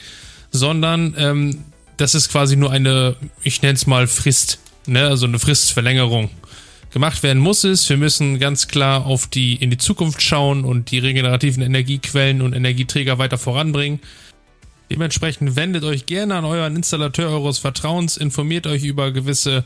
sondern 0.51 1.15
ähm, 1.17 1.65
das 2.01 2.15
ist 2.15 2.29
quasi 2.29 2.55
nur 2.55 2.71
eine, 2.71 3.15
ich 3.43 3.61
nenne 3.61 3.75
es 3.75 3.85
mal 3.85 4.07
Frist, 4.07 4.59
ne, 4.87 5.07
also 5.07 5.27
eine 5.27 5.37
Fristverlängerung. 5.37 6.31
Gemacht 6.91 7.23
werden 7.23 7.41
muss 7.41 7.63
es, 7.63 7.87
wir 7.89 7.95
müssen 7.95 8.39
ganz 8.39 8.67
klar 8.67 9.05
auf 9.05 9.27
die, 9.27 9.55
in 9.55 9.69
die 9.69 9.77
Zukunft 9.77 10.21
schauen 10.21 10.65
und 10.65 10.91
die 10.91 10.99
regenerativen 10.99 11.63
Energiequellen 11.63 12.41
und 12.41 12.53
Energieträger 12.53 13.17
weiter 13.17 13.37
voranbringen. 13.37 13.99
Dementsprechend 14.89 15.55
wendet 15.55 15.85
euch 15.85 16.05
gerne 16.05 16.35
an 16.35 16.43
euren 16.43 16.75
Installateur 16.75 17.29
eures 17.29 17.59
Vertrauens, 17.59 18.17
informiert 18.17 18.67
euch 18.67 18.83
über 18.83 19.11
gewisse 19.11 19.63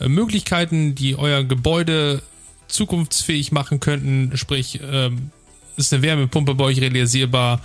äh, 0.00 0.08
Möglichkeiten, 0.08 0.96
die 0.96 1.16
euer 1.16 1.44
Gebäude 1.44 2.22
zukunftsfähig 2.66 3.52
machen 3.52 3.78
könnten. 3.78 4.36
Sprich, 4.36 4.80
ähm, 4.82 5.30
ist 5.76 5.92
eine 5.92 6.02
Wärmepumpe 6.02 6.54
bei 6.54 6.64
euch 6.64 6.80
realisierbar, 6.80 7.60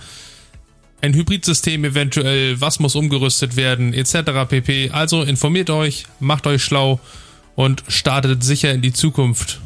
ein 1.02 1.14
Hybridsystem 1.14 1.84
eventuell, 1.84 2.60
was 2.60 2.78
muss 2.78 2.94
umgerüstet 2.94 3.56
werden, 3.56 3.92
etc. 3.92 4.48
pp. 4.48 4.90
Also 4.90 5.22
informiert 5.22 5.68
euch, 5.68 6.04
macht 6.20 6.46
euch 6.46 6.62
schlau 6.62 7.00
und 7.56 7.82
startet 7.88 8.44
sicher 8.44 8.72
in 8.72 8.82
die 8.82 8.92
Zukunft. 8.92 9.60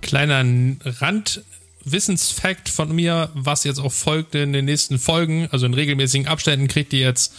Kleiner 0.00 0.42
Randwissensfakt 0.84 2.70
von 2.70 2.94
mir, 2.94 3.30
was 3.34 3.64
jetzt 3.64 3.78
auch 3.78 3.92
folgt 3.92 4.34
in 4.34 4.54
den 4.54 4.64
nächsten 4.64 4.98
Folgen, 4.98 5.48
also 5.52 5.66
in 5.66 5.74
regelmäßigen 5.74 6.26
Abständen 6.26 6.66
kriegt 6.66 6.94
ihr 6.94 7.00
jetzt 7.00 7.34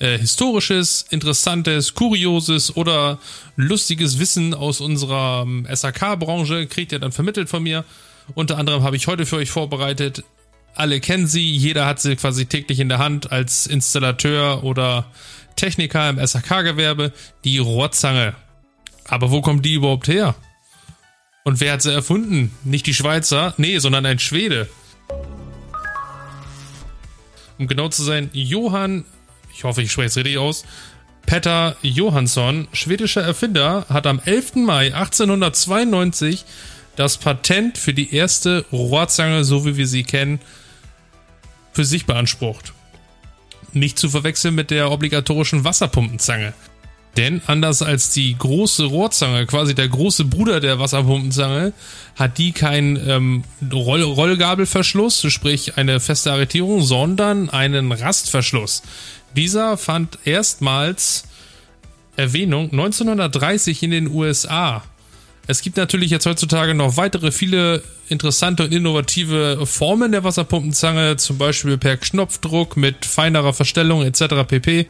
äh, 0.00 0.18
historisches, 0.18 1.06
interessantes, 1.08 1.94
kurioses 1.94 2.76
oder 2.76 3.18
lustiges 3.56 4.18
Wissen 4.18 4.52
aus 4.52 4.82
unserer 4.82 5.44
ähm, 5.46 5.66
SAK-Branche, 5.72 6.66
kriegt 6.66 6.92
ihr 6.92 6.98
dann 6.98 7.12
vermittelt 7.12 7.48
von 7.48 7.62
mir. 7.62 7.86
Unter 8.34 8.58
anderem 8.58 8.82
habe 8.82 8.96
ich 8.96 9.06
heute 9.06 9.24
für 9.24 9.36
euch 9.36 9.50
vorbereitet 9.50 10.24
alle 10.74 11.00
kennen 11.00 11.26
sie, 11.26 11.50
jeder 11.50 11.86
hat 11.86 12.00
sie 12.00 12.16
quasi 12.16 12.46
täglich 12.46 12.80
in 12.80 12.88
der 12.88 12.98
Hand 12.98 13.30
als 13.32 13.66
Installateur 13.66 14.64
oder 14.64 15.06
Techniker 15.56 16.08
im 16.08 16.24
SAK-Gewerbe, 16.24 17.12
die 17.44 17.58
Rohrzange. 17.58 18.34
Aber 19.06 19.30
wo 19.30 19.42
kommt 19.42 19.64
die 19.64 19.74
überhaupt 19.74 20.08
her? 20.08 20.34
Und 21.44 21.60
wer 21.60 21.72
hat 21.72 21.82
sie 21.82 21.92
erfunden? 21.92 22.56
Nicht 22.64 22.86
die 22.86 22.94
Schweizer, 22.94 23.54
nee, 23.56 23.78
sondern 23.78 24.06
ein 24.06 24.18
Schwede. 24.18 24.68
Um 27.58 27.66
genau 27.66 27.88
zu 27.88 28.02
sein, 28.02 28.30
Johann, 28.32 29.04
ich 29.54 29.64
hoffe, 29.64 29.82
ich 29.82 29.92
spreche 29.92 30.06
es 30.06 30.16
richtig 30.16 30.38
aus, 30.38 30.64
Petter 31.26 31.76
Johansson, 31.82 32.68
schwedischer 32.72 33.22
Erfinder, 33.22 33.86
hat 33.88 34.06
am 34.06 34.20
11. 34.24 34.56
Mai 34.56 34.94
1892 34.94 36.44
das 36.96 37.16
Patent 37.18 37.78
für 37.78 37.94
die 37.94 38.14
erste 38.14 38.64
Rohrzange, 38.72 39.44
so 39.44 39.64
wie 39.64 39.76
wir 39.76 39.86
sie 39.86 40.02
kennen, 40.02 40.40
für 41.72 41.84
sich 41.84 42.06
beansprucht. 42.06 42.72
Nicht 43.72 43.98
zu 43.98 44.08
verwechseln 44.08 44.54
mit 44.54 44.70
der 44.70 44.90
obligatorischen 44.90 45.64
Wasserpumpenzange. 45.64 46.52
Denn 47.16 47.42
anders 47.46 47.82
als 47.82 48.10
die 48.10 48.34
große 48.38 48.84
Rohrzange, 48.84 49.46
quasi 49.46 49.74
der 49.74 49.88
große 49.88 50.24
Bruder 50.24 50.60
der 50.60 50.78
Wasserpumpenzange, 50.78 51.74
hat 52.16 52.38
die 52.38 52.52
keinen 52.52 52.96
ähm, 53.08 53.44
Roll 53.70 54.02
Rollgabelverschluss, 54.02 55.26
sprich 55.28 55.76
eine 55.76 56.00
feste 56.00 56.32
Arretierung, 56.32 56.82
sondern 56.82 57.50
einen 57.50 57.92
Rastverschluss. 57.92 58.82
Dieser 59.36 59.76
fand 59.76 60.18
erstmals 60.24 61.24
Erwähnung 62.16 62.70
1930 62.70 63.82
in 63.82 63.90
den 63.90 64.08
USA. 64.08 64.82
Es 65.46 65.60
gibt 65.60 65.76
natürlich 65.76 66.10
jetzt 66.10 66.26
heutzutage 66.26 66.74
noch 66.74 66.96
weitere 66.96 67.32
viele 67.32 67.82
interessante 68.08 68.64
und 68.64 68.72
innovative 68.72 69.66
Formen 69.66 70.12
der 70.12 70.22
Wasserpumpenzange, 70.22 71.16
zum 71.16 71.38
Beispiel 71.38 71.78
per 71.78 71.96
Knopfdruck 71.96 72.76
mit 72.76 73.04
feinerer 73.04 73.52
Verstellung 73.52 74.02
etc. 74.02 74.46
pp. 74.46 74.88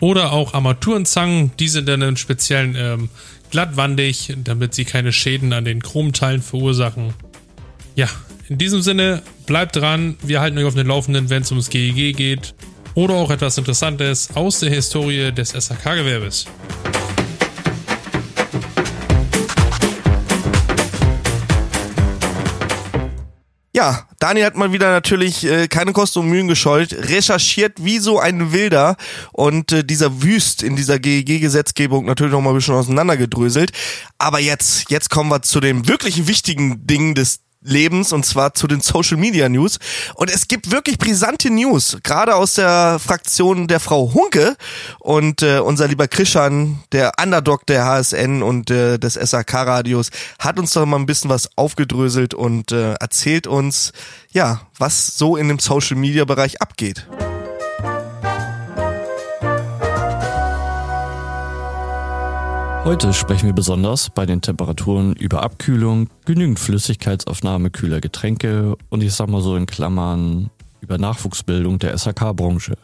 Oder 0.00 0.32
auch 0.32 0.54
Armaturenzangen, 0.54 1.52
die 1.58 1.68
sind 1.68 1.88
dann 1.88 2.02
in 2.02 2.16
speziellen 2.16 2.74
ähm, 2.76 3.08
glattwandig, 3.50 4.34
damit 4.44 4.74
sie 4.74 4.84
keine 4.84 5.12
Schäden 5.12 5.52
an 5.52 5.64
den 5.64 5.82
Chromteilen 5.82 6.42
verursachen. 6.42 7.14
Ja, 7.94 8.08
in 8.48 8.58
diesem 8.58 8.80
Sinne, 8.80 9.22
bleibt 9.46 9.76
dran, 9.76 10.16
wir 10.22 10.40
halten 10.40 10.58
euch 10.58 10.64
auf 10.64 10.74
den 10.74 10.86
Laufenden, 10.86 11.30
wenn 11.30 11.42
es 11.42 11.50
ums 11.50 11.70
GEG 11.70 12.16
geht 12.16 12.54
oder 12.94 13.14
auch 13.14 13.30
etwas 13.30 13.58
Interessantes 13.58 14.30
aus 14.34 14.60
der 14.60 14.70
Historie 14.70 15.32
des 15.32 15.50
SAK-Gewerbes. 15.50 16.46
Ja, 23.78 24.08
Daniel 24.18 24.44
hat 24.46 24.56
mal 24.56 24.72
wieder 24.72 24.90
natürlich 24.90 25.44
äh, 25.44 25.68
keine 25.68 25.92
Kosten 25.92 26.18
und 26.18 26.28
Mühen 26.30 26.48
gescheut, 26.48 26.92
recherchiert 26.92 27.74
wie 27.84 28.00
so 28.00 28.18
ein 28.18 28.50
Wilder 28.50 28.96
und 29.30 29.70
äh, 29.70 29.84
dieser 29.84 30.20
Wüst 30.20 30.64
in 30.64 30.74
dieser 30.74 30.98
GEG-Gesetzgebung 30.98 32.04
natürlich 32.04 32.32
noch 32.32 32.40
mal 32.40 32.50
ein 32.50 32.56
bisschen 32.56 32.74
auseinandergedröselt. 32.74 33.70
Aber 34.18 34.40
jetzt, 34.40 34.90
jetzt 34.90 35.10
kommen 35.10 35.30
wir 35.30 35.42
zu 35.42 35.60
den 35.60 35.86
wirklich 35.86 36.26
wichtigen 36.26 36.88
Dingen 36.88 37.14
des 37.14 37.38
Lebens 37.60 38.12
und 38.12 38.24
zwar 38.24 38.54
zu 38.54 38.66
den 38.66 38.80
Social 38.80 39.16
Media 39.16 39.48
News. 39.48 39.78
Und 40.14 40.30
es 40.30 40.48
gibt 40.48 40.70
wirklich 40.70 40.98
brisante 40.98 41.50
News, 41.50 41.98
gerade 42.02 42.34
aus 42.34 42.54
der 42.54 42.98
Fraktion 42.98 43.66
der 43.66 43.80
Frau 43.80 44.12
Hunke 44.14 44.56
und 45.00 45.42
äh, 45.42 45.58
unser 45.58 45.88
lieber 45.88 46.08
Krishan, 46.08 46.80
der 46.92 47.12
Underdog 47.22 47.66
der 47.66 47.84
HSN 47.84 48.42
und 48.42 48.70
äh, 48.70 48.98
des 48.98 49.14
SAK 49.14 49.54
Radios, 49.54 50.10
hat 50.38 50.58
uns 50.58 50.72
doch 50.72 50.86
mal 50.86 50.96
ein 50.96 51.06
bisschen 51.06 51.30
was 51.30 51.50
aufgedröselt 51.56 52.34
und 52.34 52.72
äh, 52.72 52.94
erzählt 52.94 53.46
uns, 53.46 53.92
ja, 54.30 54.60
was 54.78 55.18
so 55.18 55.36
in 55.36 55.48
dem 55.48 55.58
Social 55.58 55.96
Media 55.96 56.24
Bereich 56.24 56.62
abgeht. 56.62 57.06
Heute 62.84 63.12
sprechen 63.12 63.46
wir 63.46 63.52
besonders 63.52 64.10
bei 64.10 64.24
den 64.24 64.40
Temperaturen 64.40 65.12
über 65.14 65.42
Abkühlung, 65.42 66.08
genügend 66.24 66.58
Flüssigkeitsaufnahme 66.58 67.70
kühler 67.70 68.00
Getränke 68.00 68.76
und 68.88 69.02
ich 69.02 69.12
sag 69.12 69.28
mal 69.28 69.42
so 69.42 69.56
in 69.56 69.66
Klammern 69.66 70.50
über 70.80 70.96
Nachwuchsbildung 70.96 71.78
der 71.78 71.96
SAK-Branche. 71.98 72.76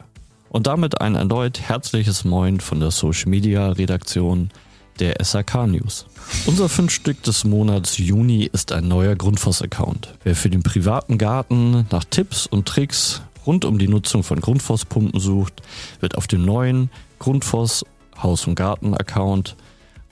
Und 0.51 0.67
damit 0.67 1.01
ein 1.01 1.15
erneut 1.15 1.61
herzliches 1.61 2.25
Moin 2.25 2.61
von 2.61 2.81
der 2.81 2.91
Social 2.91 3.31
Media 3.31 3.71
Redaktion 3.71 4.51
der 4.99 5.17
SAK 5.23 5.67
News. 5.67 6.07
Unser 6.47 6.69
Fünfstück 6.69 7.23
des 7.23 7.45
Monats 7.45 7.99
Juni 7.99 8.49
ist 8.53 8.73
ein 8.73 8.87
neuer 8.89 9.17
Grundfos-Account. 9.17 10.15
Wer 10.23 10.37
für 10.37 10.51
den 10.51 10.63
privaten 10.63 11.19
Garten 11.19 11.87
nach 11.91 12.05
Tipps 12.05 12.47
und 12.47 12.67
Tricks 12.67 13.23
rund 13.47 13.65
um 13.65 13.79
die 13.79 13.89
Nutzung 13.89 14.23
von 14.23 14.41
Grundfosspumpen 14.41 15.19
sucht, 15.21 15.63
wird 16.01 16.17
auf 16.17 16.27
dem 16.27 16.45
neuen 16.45 16.91
Grundfos 17.19 17.85
Haus- 18.23 18.47
und 18.47 18.55
Garten-Account 18.55 19.57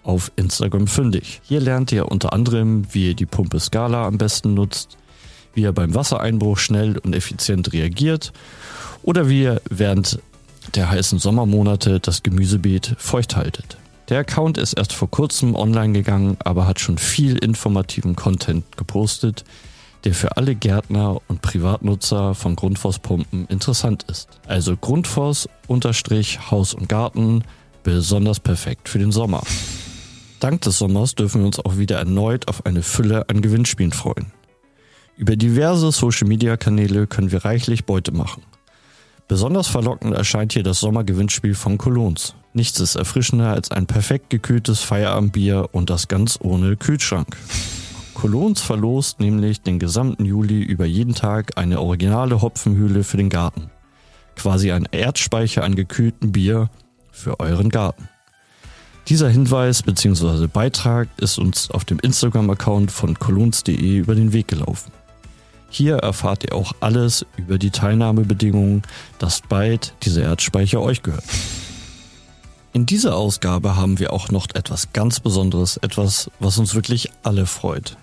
auf 0.03 0.33
Instagram 0.37 0.87
fündig. 0.87 1.41
Hier 1.45 1.61
lernt 1.61 1.93
ihr 1.93 2.11
unter 2.11 2.33
anderem, 2.33 2.85
wie 2.93 3.09
ihr 3.09 3.15
die 3.15 3.27
Pumpe 3.27 3.61
Scala 3.61 4.07
am 4.07 4.19
besten 4.19 4.55
nutzt, 4.55 4.97
wie 5.55 5.63
ihr 5.63 5.73
beim 5.73 5.95
Wassereinbruch 5.95 6.59
schnell 6.59 6.99
und 6.99 7.15
effizient 7.15 7.73
reagiert 7.73 8.33
oder 9.03 9.29
wie 9.29 9.43
ihr 9.43 9.61
während 9.69 10.21
der 10.75 10.91
heißen 10.91 11.19
Sommermonate 11.19 12.01
das 12.01 12.23
Gemüsebeet 12.23 12.95
feucht 12.99 13.37
haltet. 13.37 13.77
Der 14.09 14.19
Account 14.21 14.59
ist 14.59 14.75
erst 14.75 14.93
vor 14.93 15.11
kurzem 15.11 15.55
online 15.55 15.93
gegangen, 15.93 16.37
aber 16.45 16.67
hat 16.67 16.81
schon 16.81 16.99
viel 16.99 17.39
informativen 17.39 18.17
Content 18.17 18.77
gepostet, 18.77 19.45
der 20.05 20.15
für 20.15 20.37
alle 20.37 20.55
Gärtner 20.55 21.21
und 21.29 21.43
Privatnutzer 21.43 22.35
von 22.35 22.57
Grundfosspumpen 22.57 23.47
interessant 23.47 24.05
ist. 24.09 24.29
Also 24.47 24.77
Grundfos 24.77 25.49
unterstrich 25.69 26.51
Haus 26.51 26.75
und 26.75 26.89
Garten 26.89 27.45
besonders 27.85 28.41
perfekt 28.41 28.89
für 28.89 28.99
den 28.99 29.13
Sommer. 29.13 29.43
Dank 30.43 30.63
des 30.63 30.79
Sommers 30.79 31.15
dürfen 31.15 31.43
wir 31.43 31.47
uns 31.47 31.61
auch 31.61 31.77
wieder 31.79 31.99
erneut 31.99 32.49
auf 32.49 32.67
eine 32.67 32.83
Fülle 32.83 33.29
an 33.29 33.43
Gewinnspielen 33.43 33.93
freuen. 33.93 34.33
Über 35.17 35.37
diverse 35.37 35.93
Social-Media-Kanäle 35.93 37.07
können 37.07 37.31
wir 37.31 37.45
reichlich 37.45 37.85
Beute 37.85 38.11
machen. 38.11 38.43
Besonders 39.29 39.69
verlockend 39.69 40.15
erscheint 40.15 40.53
hier 40.53 40.65
das 40.65 40.81
Sommergewinnspiel 40.81 41.55
von 41.55 41.79
Colons. 41.79 42.35
Nichts 42.55 42.81
ist 42.81 42.97
erfrischender 42.97 43.53
als 43.53 43.71
ein 43.71 43.87
perfekt 43.87 44.31
gekühltes 44.31 44.81
Feierabendbier 44.81 45.69
und 45.71 45.91
das 45.91 46.09
ganz 46.09 46.41
ohne 46.43 46.77
Kühlschrank. 46.77 47.37
Colons 48.15 48.61
verlost 48.61 49.21
nämlich 49.21 49.61
den 49.61 49.79
gesamten 49.79 50.25
Juli 50.25 50.61
über 50.61 50.87
jeden 50.87 51.15
Tag 51.15 51.57
eine 51.57 51.81
originale 51.81 52.43
Hopfenhühle 52.43 53.05
für 53.05 53.17
den 53.17 53.31
Garten. 53.31 53.71
Quasi 54.35 54.73
ein 54.73 54.89
Erdspeicher 54.91 55.63
an 55.63 55.77
gekühltem 55.77 56.33
Bier 56.33 56.69
für 57.13 57.39
euren 57.39 57.69
Garten. 57.69 58.09
Dieser 59.09 59.29
Hinweis 59.29 59.83
bzw. 59.83 60.47
Beitrag 60.47 61.09
ist 61.17 61.39
uns 61.39 61.71
auf 61.71 61.85
dem 61.85 61.99
Instagram-Account 61.99 62.91
von 62.93 63.19
colons.de 63.19 63.97
über 63.99 64.15
den 64.15 64.33
Weg 64.33 64.49
gelaufen. 64.49 64.93
Hier 65.69 65.97
erfahrt 65.97 66.45
ihr 66.45 66.55
auch 66.55 66.73
alles 66.81 67.27
über 67.37 67.59
die 67.59 67.71
Teilnahmebedingungen, 67.71 68.83
dass 69.19 69.41
bald 69.41 69.95
dieser 70.03 70.23
Erdspeicher 70.23 70.81
euch 70.81 71.03
gehört. 71.03 71.25
In 72.75 72.87
dieser 72.87 73.17
Ausgabe 73.17 73.77
haben 73.77 73.99
wir 73.99 74.13
auch 74.13 74.31
noch 74.31 74.47
etwas 74.55 74.93
ganz 74.93 75.19
Besonderes, 75.19 75.79
etwas, 75.79 76.31
was 76.39 76.59
uns 76.59 76.75
wirklich 76.75 77.11
alle 77.23 77.47
freut. 77.47 77.97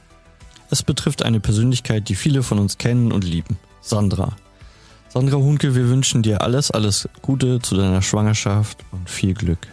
Es 0.70 0.84
betrifft 0.84 1.24
eine 1.24 1.40
Persönlichkeit, 1.40 2.10
die 2.10 2.16
viele 2.16 2.44
von 2.44 2.60
uns 2.60 2.78
kennen 2.78 3.12
und 3.12 3.24
lieben. 3.24 3.58
Sandra. 3.82 4.36
Sandra 5.08 5.38
Hunke, 5.38 5.74
wir 5.74 5.90
wünschen 5.90 6.22
dir 6.22 6.42
alles, 6.42 6.70
alles 6.70 7.10
Gute 7.22 7.60
zu 7.60 7.76
deiner 7.76 8.02
Schwangerschaft 8.02 8.84
und 8.92 9.10
viel 9.10 9.34
Glück. 9.34 9.68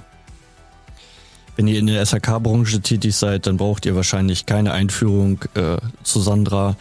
Wenn 1.56 1.68
ihr 1.68 1.78
in 1.78 1.86
der 1.86 2.04
SAK-Branche 2.04 2.82
tätig 2.82 3.16
seid, 3.16 3.46
dann 3.46 3.56
braucht 3.56 3.86
ihr 3.86 3.96
wahrscheinlich 3.96 4.44
keine 4.44 4.72
Einführung 4.72 5.40
äh, 5.54 5.78
zu 6.02 6.20
Sandra. 6.20 6.76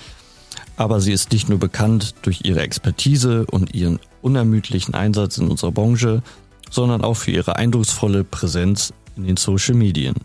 Aber 0.75 0.99
sie 0.99 1.13
ist 1.13 1.31
nicht 1.31 1.47
nur 1.47 1.59
bekannt 1.59 2.15
durch 2.23 2.41
ihre 2.43 2.59
Expertise 2.59 3.45
und 3.45 3.73
ihren 3.73 3.99
unermüdlichen 4.21 4.93
Einsatz 4.93 5.37
in 5.37 5.47
unserer 5.47 5.71
Branche, 5.71 6.21
sondern 6.69 7.05
auch 7.05 7.13
für 7.13 7.31
ihre 7.31 7.55
eindrucksvolle 7.55 8.25
Präsenz 8.25 8.93
in 9.15 9.25
den 9.25 9.37
Social 9.37 9.75
Medien. 9.75 10.15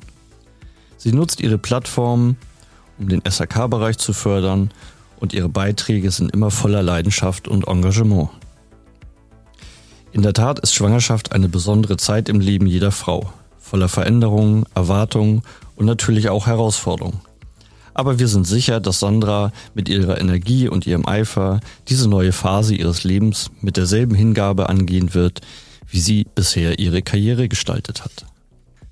Sie 0.97 1.13
nutzt 1.13 1.41
ihre 1.41 1.59
Plattform, 1.59 2.37
um 2.99 3.09
den 3.09 3.23
SAK-Bereich 3.25 3.99
zu 3.99 4.13
fördern 4.13 4.73
und 5.21 5.33
ihre 5.33 5.49
Beiträge 5.49 6.11
sind 6.11 6.33
immer 6.33 6.51
voller 6.51 6.83
Leidenschaft 6.83 7.47
und 7.47 7.69
Engagement. 7.69 8.31
In 10.11 10.23
der 10.23 10.33
Tat 10.33 10.59
ist 10.59 10.75
Schwangerschaft 10.75 11.31
eine 11.31 11.49
besondere 11.49 11.97
Zeit 11.97 12.29
im 12.29 12.41
Leben 12.41 12.67
jeder 12.67 12.91
Frau 12.91 13.33
voller 13.71 13.89
Veränderungen, 13.89 14.65
Erwartungen 14.75 15.43
und 15.77 15.87
natürlich 15.87 16.29
auch 16.29 16.49
Herausforderungen. 16.49 17.21
Aber 17.95 18.19
wir 18.19 18.27
sind 18.27 18.45
sicher, 18.45 18.81
dass 18.81 18.99
Sandra 18.99 19.53
mit 19.75 19.89
ihrer 19.89 20.21
Energie 20.21 20.69
und 20.69 20.89
ihrem 20.89 21.07
Eifer 21.07 21.61
diese 21.89 22.09
neue 22.09 22.33
Phase 22.33 22.75
ihres 22.75 23.05
Lebens 23.05 23.51
mit 23.61 23.77
derselben 23.77 24.17
Hingabe 24.17 24.69
angehen 24.69 25.15
wird, 25.15 25.41
wie 25.89 26.01
sie 26.01 26.27
bisher 26.35 26.81
ihre 26.81 27.03
Karriere 27.03 27.49
gestaltet 27.49 28.05
hat. 28.05 28.27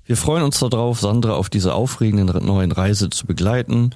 Wir 0.05 0.15
freuen 0.15 0.43
uns 0.43 0.59
darauf, 0.59 1.01
Sandra 1.01 1.33
auf 1.33 1.49
dieser 1.49 1.75
aufregenden 1.75 2.45
neuen 2.45 2.71
Reise 2.71 3.09
zu 3.09 3.27
begleiten 3.27 3.91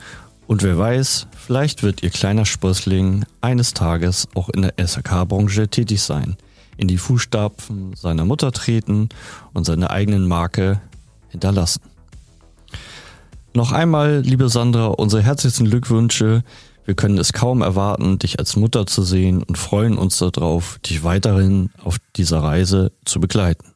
und 0.47 0.63
wer 0.63 0.77
weiß, 0.77 1.27
vielleicht 1.37 1.83
wird 1.83 2.03
ihr 2.03 2.09
kleiner 2.09 2.45
Sprössling 2.45 3.23
eines 3.39 3.73
Tages 3.73 4.27
auch 4.35 4.49
in 4.49 4.63
der 4.63 4.73
SAK-Branche 4.85 5.69
tätig 5.69 6.01
sein– 6.01 6.35
in 6.77 6.87
die 6.87 6.97
Fußstapfen 6.97 7.95
seiner 7.95 8.25
Mutter 8.25 8.51
treten 8.51 9.09
und 9.53 9.65
seine 9.65 9.89
eigenen 9.89 10.27
Marke 10.27 10.81
hinterlassen. 11.29 11.81
Noch 13.55 13.71
einmal, 13.71 14.21
liebe 14.21 14.49
Sandra, 14.49 14.87
unsere 14.87 15.21
herzlichsten 15.21 15.65
Glückwünsche. 15.65 16.43
Wir 16.85 16.95
können 16.95 17.17
es 17.17 17.33
kaum 17.33 17.61
erwarten, 17.61 18.19
dich 18.19 18.39
als 18.39 18.55
Mutter 18.55 18.87
zu 18.87 19.03
sehen 19.03 19.43
und 19.43 19.57
freuen 19.57 19.97
uns 19.97 20.17
darauf, 20.17 20.79
dich 20.79 21.03
weiterhin 21.03 21.69
auf 21.83 21.97
dieser 22.15 22.41
Reise 22.43 22.91
zu 23.05 23.19
begleiten. 23.19 23.73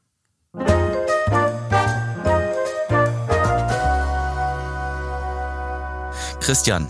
Christian, 6.40 6.90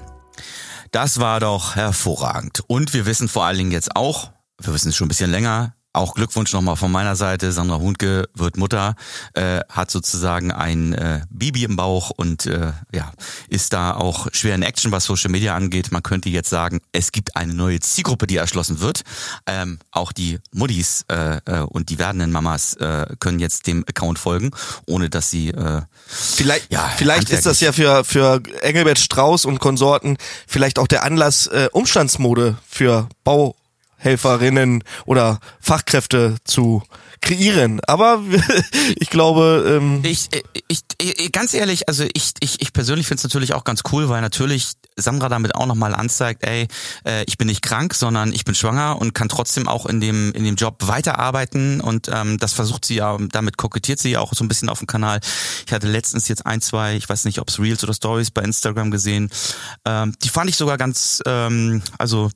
das 0.91 1.19
war 1.19 1.39
doch 1.39 1.75
hervorragend. 1.75 2.61
Und 2.67 2.93
wir 2.93 3.05
wissen 3.05 3.27
vor 3.27 3.45
allen 3.45 3.57
Dingen 3.57 3.71
jetzt 3.71 3.95
auch, 3.95 4.31
wir 4.61 4.73
wissen 4.73 4.89
es 4.89 4.95
schon 4.95 5.05
ein 5.05 5.09
bisschen 5.09 5.31
länger, 5.31 5.73
auch 5.97 6.13
Glückwunsch 6.13 6.53
nochmal 6.53 6.75
von 6.75 6.91
meiner 6.91 7.15
Seite. 7.15 7.51
Sandra 7.51 7.79
Hundke 7.79 8.29
wird 8.33 8.57
Mutter, 8.57 8.95
äh, 9.33 9.61
hat 9.69 9.91
sozusagen 9.91 10.51
ein 10.51 10.93
äh, 10.93 11.21
Baby 11.29 11.63
im 11.63 11.75
Bauch 11.75 12.11
und 12.15 12.45
äh, 12.45 12.71
ja, 12.93 13.11
ist 13.49 13.73
da 13.73 13.95
auch 13.95 14.27
schwer 14.31 14.55
in 14.55 14.61
Action, 14.61 14.91
was 14.91 15.05
Social 15.05 15.31
Media 15.31 15.55
angeht. 15.55 15.91
Man 15.91 16.03
könnte 16.03 16.29
jetzt 16.29 16.49
sagen, 16.49 16.79
es 16.91 17.11
gibt 17.11 17.35
eine 17.35 17.53
neue 17.53 17.79
Zielgruppe, 17.79 18.27
die 18.27 18.37
erschlossen 18.37 18.79
wird. 18.79 19.01
Ähm, 19.45 19.79
auch 19.91 20.11
die 20.11 20.39
Muddis 20.51 21.03
äh, 21.11 21.37
äh, 21.45 21.61
und 21.61 21.89
die 21.89 21.99
werdenden 21.99 22.31
Mamas 22.31 22.75
äh, 22.75 23.07
können 23.19 23.39
jetzt 23.39 23.67
dem 23.67 23.83
Account 23.87 24.19
folgen, 24.19 24.51
ohne 24.85 25.09
dass 25.09 25.29
sie 25.29 25.49
äh, 25.49 25.81
vielleicht 26.07 26.71
ja, 26.71 26.89
vielleicht 26.95 27.29
ist 27.29 27.45
das 27.45 27.59
ja 27.59 27.71
für 27.71 28.03
für 28.03 28.41
Engelbert 28.61 28.99
Strauß 28.99 29.45
und 29.45 29.59
Konsorten 29.59 30.17
vielleicht 30.47 30.79
auch 30.79 30.87
der 30.87 31.03
Anlass 31.03 31.47
äh, 31.47 31.69
Umstandsmode 31.71 32.57
für 32.67 33.09
Bau 33.23 33.56
Helferinnen 33.97 34.83
oder 35.05 35.39
Fachkräfte 35.59 36.35
zu 36.43 36.83
kreieren. 37.21 37.79
Aber 37.87 38.21
ich 38.95 39.09
glaube, 39.09 39.77
ähm 39.77 40.01
ich, 40.03 40.29
ich, 40.67 40.81
ich 40.99 41.31
ganz 41.31 41.53
ehrlich, 41.53 41.87
also 41.87 42.05
ich 42.13 42.33
ich, 42.39 42.61
ich 42.61 42.73
persönlich 42.73 43.07
finde 43.07 43.19
es 43.19 43.23
natürlich 43.23 43.53
auch 43.53 43.63
ganz 43.63 43.81
cool, 43.91 44.09
weil 44.09 44.21
natürlich 44.21 44.73
Sandra 44.95 45.29
damit 45.29 45.55
auch 45.55 45.65
nochmal 45.65 45.93
anzeigt, 45.93 46.43
ey, 46.43 46.67
äh, 47.05 47.23
ich 47.27 47.37
bin 47.37 47.47
nicht 47.47 47.61
krank, 47.61 47.93
sondern 47.93 48.33
ich 48.33 48.45
bin 48.45 48.55
schwanger 48.55 48.99
und 48.99 49.13
kann 49.13 49.29
trotzdem 49.29 49.67
auch 49.67 49.85
in 49.85 50.01
dem 50.01 50.31
in 50.33 50.43
dem 50.43 50.55
Job 50.55 50.87
weiterarbeiten 50.87 51.81
und 51.81 52.09
ähm, 52.11 52.37
das 52.37 52.53
versucht 52.53 52.85
sie 52.85 52.95
ja, 52.95 53.17
damit 53.31 53.57
kokettiert 53.57 53.99
sie 53.99 54.11
ja 54.11 54.19
auch 54.19 54.33
so 54.33 54.43
ein 54.43 54.47
bisschen 54.47 54.69
auf 54.69 54.79
dem 54.79 54.87
Kanal. 54.87 55.19
Ich 55.65 55.73
hatte 55.73 55.87
letztens 55.87 56.27
jetzt 56.27 56.45
ein, 56.45 56.61
zwei, 56.61 56.95
ich 56.95 57.07
weiß 57.07 57.25
nicht, 57.25 57.39
ob 57.39 57.49
es 57.49 57.59
Reels 57.59 57.83
oder 57.83 57.93
Stories 57.93 58.31
bei 58.31 58.41
Instagram 58.41 58.91
gesehen, 58.91 59.29
ähm, 59.85 60.13
die 60.23 60.29
fand 60.29 60.49
ich 60.49 60.55
sogar 60.55 60.77
ganz, 60.77 61.21
ähm, 61.25 61.81
also 61.97 62.29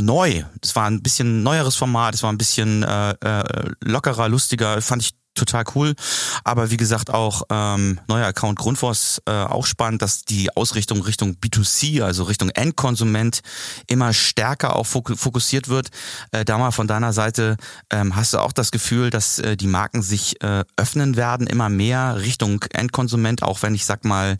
neu. 0.00 0.44
Das 0.60 0.76
war 0.76 0.86
ein 0.86 1.02
bisschen 1.02 1.42
neueres 1.42 1.76
Format, 1.76 2.14
es 2.14 2.22
war 2.22 2.32
ein 2.32 2.38
bisschen 2.38 2.82
äh, 2.82 3.10
äh, 3.10 3.70
lockerer, 3.84 4.25
lustiger, 4.28 4.80
fand 4.80 5.02
ich 5.02 5.12
total 5.36 5.64
cool. 5.74 5.94
Aber 6.42 6.70
wie 6.70 6.76
gesagt, 6.76 7.10
auch 7.10 7.42
ähm, 7.50 8.00
neuer 8.08 8.26
Account 8.26 8.58
Grundfos 8.58 9.22
äh, 9.26 9.30
auch 9.30 9.66
spannend, 9.66 10.02
dass 10.02 10.24
die 10.24 10.54
Ausrichtung 10.56 11.02
Richtung 11.02 11.34
B2C, 11.34 12.02
also 12.02 12.24
Richtung 12.24 12.50
Endkonsument, 12.50 13.40
immer 13.86 14.12
stärker 14.12 14.76
auch 14.76 14.86
fokussiert 14.86 15.68
wird. 15.68 15.90
Äh, 16.32 16.44
da 16.44 16.58
mal 16.58 16.72
von 16.72 16.88
deiner 16.88 17.12
Seite, 17.12 17.56
ähm, 17.90 18.16
hast 18.16 18.34
du 18.34 18.38
auch 18.38 18.52
das 18.52 18.70
Gefühl, 18.70 19.10
dass 19.10 19.38
äh, 19.38 19.56
die 19.56 19.68
Marken 19.68 20.02
sich 20.02 20.42
äh, 20.42 20.64
öffnen 20.76 21.16
werden, 21.16 21.46
immer 21.46 21.68
mehr 21.68 22.20
Richtung 22.20 22.62
Endkonsument, 22.72 23.42
auch 23.42 23.62
wenn 23.62 23.74
ich 23.74 23.84
sag 23.84 24.04
mal, 24.04 24.38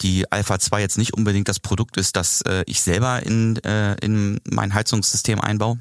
die 0.00 0.30
Alpha 0.32 0.58
2 0.58 0.80
jetzt 0.80 0.98
nicht 0.98 1.14
unbedingt 1.14 1.48
das 1.48 1.60
Produkt 1.60 1.96
ist, 1.96 2.16
das 2.16 2.42
äh, 2.42 2.64
ich 2.66 2.80
selber 2.80 3.22
in, 3.22 3.56
äh, 3.64 3.94
in 3.96 4.40
mein 4.50 4.74
Heizungssystem 4.74 5.40
einbaue? 5.40 5.78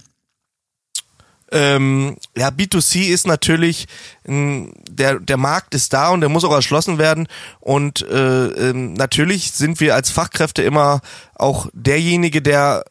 Ähm, 1.51 2.17
ja, 2.37 2.49
B2C 2.49 3.09
ist 3.09 3.27
natürlich, 3.27 3.87
der, 4.25 5.19
der 5.19 5.37
Markt 5.37 5.73
ist 5.73 5.93
da 5.93 6.09
und 6.09 6.21
der 6.21 6.29
muss 6.29 6.43
auch 6.43 6.53
erschlossen 6.53 6.97
werden. 6.97 7.27
Und 7.59 8.01
äh, 8.01 8.47
äh, 8.47 8.73
natürlich 8.73 9.51
sind 9.51 9.79
wir 9.79 9.95
als 9.95 10.09
Fachkräfte 10.09 10.63
immer 10.63 11.01
auch 11.35 11.67
derjenige, 11.73 12.41
der 12.41 12.83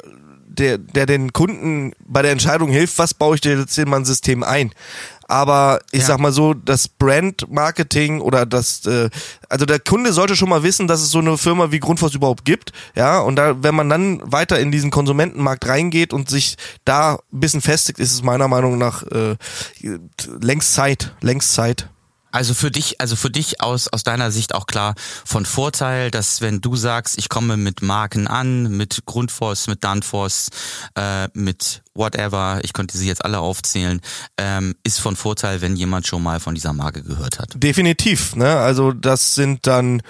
der, 0.59 0.79
der 0.79 1.05
den 1.05 1.35
Kunden 1.35 1.93
bei 2.01 2.23
der 2.23 2.33
Entscheidung 2.33 2.71
hilft, 2.71 2.99
was 2.99 3.13
baue 3.13 3.35
ich 3.35 3.43
dir 3.43 3.59
jetzt 3.59 3.77
in 3.79 3.91
mein 3.91 4.07
System 4.07 4.43
ein. 4.43 4.73
Aber 5.29 5.81
ich 5.91 6.01
ja. 6.01 6.07
sag 6.07 6.21
mal 6.21 6.33
so, 6.33 6.55
das 6.55 6.89
Brand-Marketing 6.89 8.21
oder 8.21 8.47
das, 8.47 8.87
äh, 8.87 9.11
also 9.49 9.67
der 9.67 9.81
Kunde 9.81 10.13
sollte 10.13 10.37
schon 10.37 10.49
mal 10.49 10.63
wissen, 10.63 10.87
dass 10.87 11.03
es 11.03 11.11
so 11.11 11.19
eine 11.19 11.37
Firma 11.37 11.73
wie 11.73 11.81
Grundfos 11.81 12.15
überhaupt 12.15 12.45
gibt. 12.45 12.73
Ja, 12.95 13.19
und 13.21 13.37
da, 13.37 13.63
wenn 13.63 13.75
man 13.75 13.89
dann 13.89 14.21
weiter 14.25 14.59
in 14.61 14.71
diesen 14.71 14.91
Konsumentenmarkt 14.91 15.67
reingeht 15.67 16.13
und 16.13 16.31
sich 16.31 16.57
da 16.85 17.15
ein 17.15 17.41
bisschen 17.41 17.61
festigt, 17.61 17.99
ist 17.99 18.13
es 18.13 18.23
meiner 18.23 18.49
Meinung 18.49 18.79
nach 18.79 19.03
äh, 19.05 19.37
längst 20.41 20.75
Zeit, 20.75 21.15
längst 21.21 21.53
Zeit. 21.53 21.89
Also 22.37 22.53
für 22.53 22.71
dich, 22.71 23.01
also 23.01 23.17
für 23.17 23.31
dich 23.31 23.63
aus, 23.63 23.89
aus 23.89 24.03
deiner 24.03 24.31
Sicht 24.31 24.55
auch 24.55 24.67
klar 24.67 24.95
von 25.25 25.47
Vorteil, 25.47 26.11
dass 26.11 26.43
wenn 26.43 26.61
du 26.61 26.77
sagst, 26.77 27.17
ich 27.19 27.31
komme 27.31 27.57
mit 27.57 27.81
Marken 27.81 28.27
an, 28.27 28.77
mit 28.77 29.07
Grundfos, 29.07 29.69
mit 29.69 29.83
Danfoss, 29.83 30.51
äh, 30.97 31.29
mit 31.33 31.83
whatever, 31.97 32.61
ich 32.63 32.73
könnte 32.73 32.97
sie 32.97 33.07
jetzt 33.07 33.25
alle 33.25 33.39
aufzählen, 33.41 34.01
ähm, 34.39 34.75
ist 34.85 35.01
von 35.01 35.17
Vorteil, 35.17 35.61
wenn 35.61 35.77
jemand 35.77 36.07
schon 36.07 36.23
mal 36.23 36.41
von 36.41 36.55
dieser 36.55 36.73
Marke 36.73 37.03
gehört 37.03 37.39
hat. 37.39 37.55
Definitiv, 37.55 38.37
ne? 38.37 38.57
Also 38.57 38.93
das 38.93 39.35
sind 39.35 39.67
dann, 39.67 40.03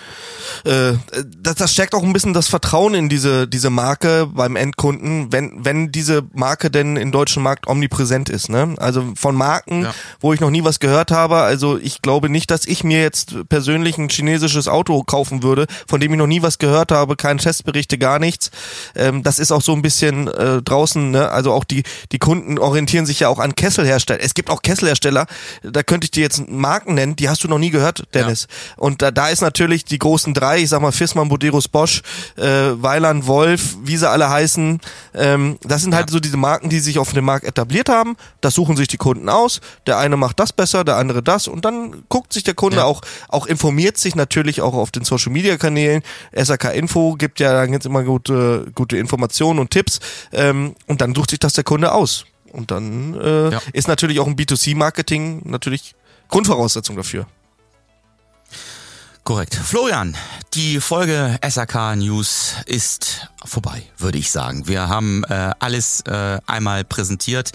äh, 0.65 0.95
das, 1.39 1.57
das 1.57 1.73
stärkt 1.73 1.95
auch 1.95 2.03
ein 2.03 2.13
bisschen 2.13 2.35
das 2.35 2.49
Vertrauen 2.49 2.95
in 2.95 3.09
diese 3.09 3.49
diese 3.49 3.71
Marke 3.71 4.27
beim 4.27 4.57
Endkunden, 4.57 5.33
wenn 5.33 5.65
wenn 5.65 5.93
diese 5.93 6.23
Marke 6.33 6.71
denn 6.71 6.97
im 6.97 7.13
deutschen 7.13 7.43
Markt 7.43 7.67
omnipräsent 7.67 8.29
ist, 8.29 8.49
ne? 8.49 8.75
Also 8.79 9.13
von 9.17 9.35
Marken, 9.35 9.85
ja. 9.85 9.95
wo 10.21 10.33
ich 10.33 10.41
noch 10.41 10.51
nie 10.51 10.65
was 10.65 10.81
gehört 10.81 11.11
habe, 11.11 11.37
also 11.39 11.79
ich 11.79 12.03
glaube 12.03 12.29
nicht, 12.29 12.51
dass 12.51 12.67
ich 12.67 12.85
mir 12.85 13.01
jetzt 13.01 13.49
persönlich 13.49 13.99
ein 13.99 14.09
chinesisches 14.09 14.69
Auto 14.69 15.03
kaufen 15.03 15.43
würde, 15.43 15.67
von 15.87 16.01
dem 16.01 16.13
ich 16.13 16.19
noch 16.19 16.27
nie 16.27 16.43
was 16.43 16.59
gehört 16.59 16.93
habe, 16.93 17.17
keine 17.17 17.41
Testberichte, 17.41 17.99
gar 17.99 18.19
nichts. 18.19 18.51
Ähm, 18.95 19.23
das 19.23 19.39
ist 19.39 19.53
auch 19.53 19.63
so 19.63 19.73
ein 19.73 19.83
bisschen 19.83 20.29
äh, 20.29 20.63
draußen, 20.63 21.11
ne? 21.11 21.31
Also 21.31 21.53
auch 21.53 21.65
die 21.65 21.76
die, 21.77 21.83
die 22.13 22.19
Kunden 22.19 22.59
orientieren 22.59 23.07
sich 23.07 23.21
ja 23.21 23.29
auch 23.29 23.39
an 23.39 23.55
Kesselhersteller. 23.55 24.21
Es 24.23 24.35
gibt 24.35 24.51
auch 24.51 24.63
Kesselhersteller, 24.63 25.27
da 25.63 25.83
könnte 25.83 26.07
ich 26.07 26.11
dir 26.11 26.23
jetzt 26.23 26.49
Marken 26.49 26.95
nennen, 26.95 27.17
die 27.17 27.29
hast 27.29 27.45
du 27.45 27.49
noch 27.49 27.59
nie 27.59 27.71
gehört, 27.71 28.05
Dennis. 28.15 28.49
Ja. 28.49 28.83
Und 28.83 29.03
da, 29.03 29.11
da 29.11 29.29
ist 29.29 29.43
natürlich 29.43 29.85
die 29.85 29.99
großen 29.99 30.35
drei, 30.35 30.61
ich 30.61 30.69
sag 30.71 30.81
mal 30.81 30.93
Fissmann, 30.93 31.29
Boderos, 31.29 31.69
Bosch, 31.69 32.03
äh, 32.37 32.43
Weiland, 32.43 33.27
Wolf, 33.27 33.77
wie 33.83 33.97
sie 33.97 34.09
alle 34.09 34.31
heißen. 34.31 34.81
Ähm, 35.15 35.59
das 35.63 35.83
sind 35.83 35.95
halt 35.95 36.11
so 36.11 36.21
diese 36.21 36.37
Marken, 36.37 36.69
die 36.69 36.81
sich 36.81 36.99
auf 36.99 37.13
dem 37.13 37.25
Markt 37.25 37.45
etabliert 37.45 37.89
haben. 37.89 38.17
Das 38.41 38.55
suchen 38.55 38.77
sich 38.77 38.89
die 38.89 38.97
Kunden 38.97 39.29
aus. 39.29 39.61
Der 39.87 39.99
eine 39.99 40.17
macht 40.17 40.41
das 40.41 40.53
besser, 40.53 40.85
der 40.85 40.97
andere 40.97 41.23
das. 41.23 41.49
Und 41.49 41.65
dann 41.65 42.05
guckt 42.09 42.33
sich 42.33 42.45
der 42.45 42.55
Kunde 42.55 42.79
ja. 42.79 42.85
auch, 42.85 43.03
auch 43.29 43.47
informiert 43.47 43.99
sich 43.99 44.15
natürlich 44.15 44.61
auch 44.61 44.75
auf 44.75 44.91
den 44.91 45.05
Social 45.05 45.33
Media 45.33 45.57
Kanälen. 45.57 46.03
SAK 46.35 46.75
Info 46.75 47.15
gibt 47.15 47.41
ja 47.41 47.53
dann 47.53 47.73
jetzt 47.73 47.87
immer 47.87 48.03
gute, 48.03 48.67
gute 48.75 48.97
Informationen 48.97 49.59
und 49.59 49.71
Tipps. 49.71 50.01
Ähm, 50.33 50.75
und 50.87 51.01
dann 51.01 51.15
sucht 51.15 51.31
sich 51.31 51.39
das 51.39 51.53
der 51.53 51.65
Kunde 51.67 51.93
aus. 51.93 52.25
Und 52.51 52.71
dann 52.71 53.13
äh, 53.21 53.51
ja. 53.51 53.61
ist 53.75 53.89
natürlich 53.89 54.19
auch 54.21 54.27
ein 54.27 54.37
B2C-Marketing 54.37 55.43
natürlich 55.45 55.95
Grundvoraussetzung 56.29 56.97
dafür. 56.97 57.27
Korrekt. 59.25 59.57
Florian, 59.57 60.17
die 60.55 60.81
Folge 60.81 61.39
SAK 61.47 61.97
News 61.97 62.55
ist 62.67 63.29
vorbei, 63.45 63.83
würde 63.99 64.19
ich 64.19 64.31
sagen. 64.31 64.69
Wir 64.69 64.89
haben 64.89 65.25
äh, 65.25 65.51
alles 65.59 66.01
äh, 66.03 66.39
einmal 66.47 66.85
präsentiert. 66.85 67.51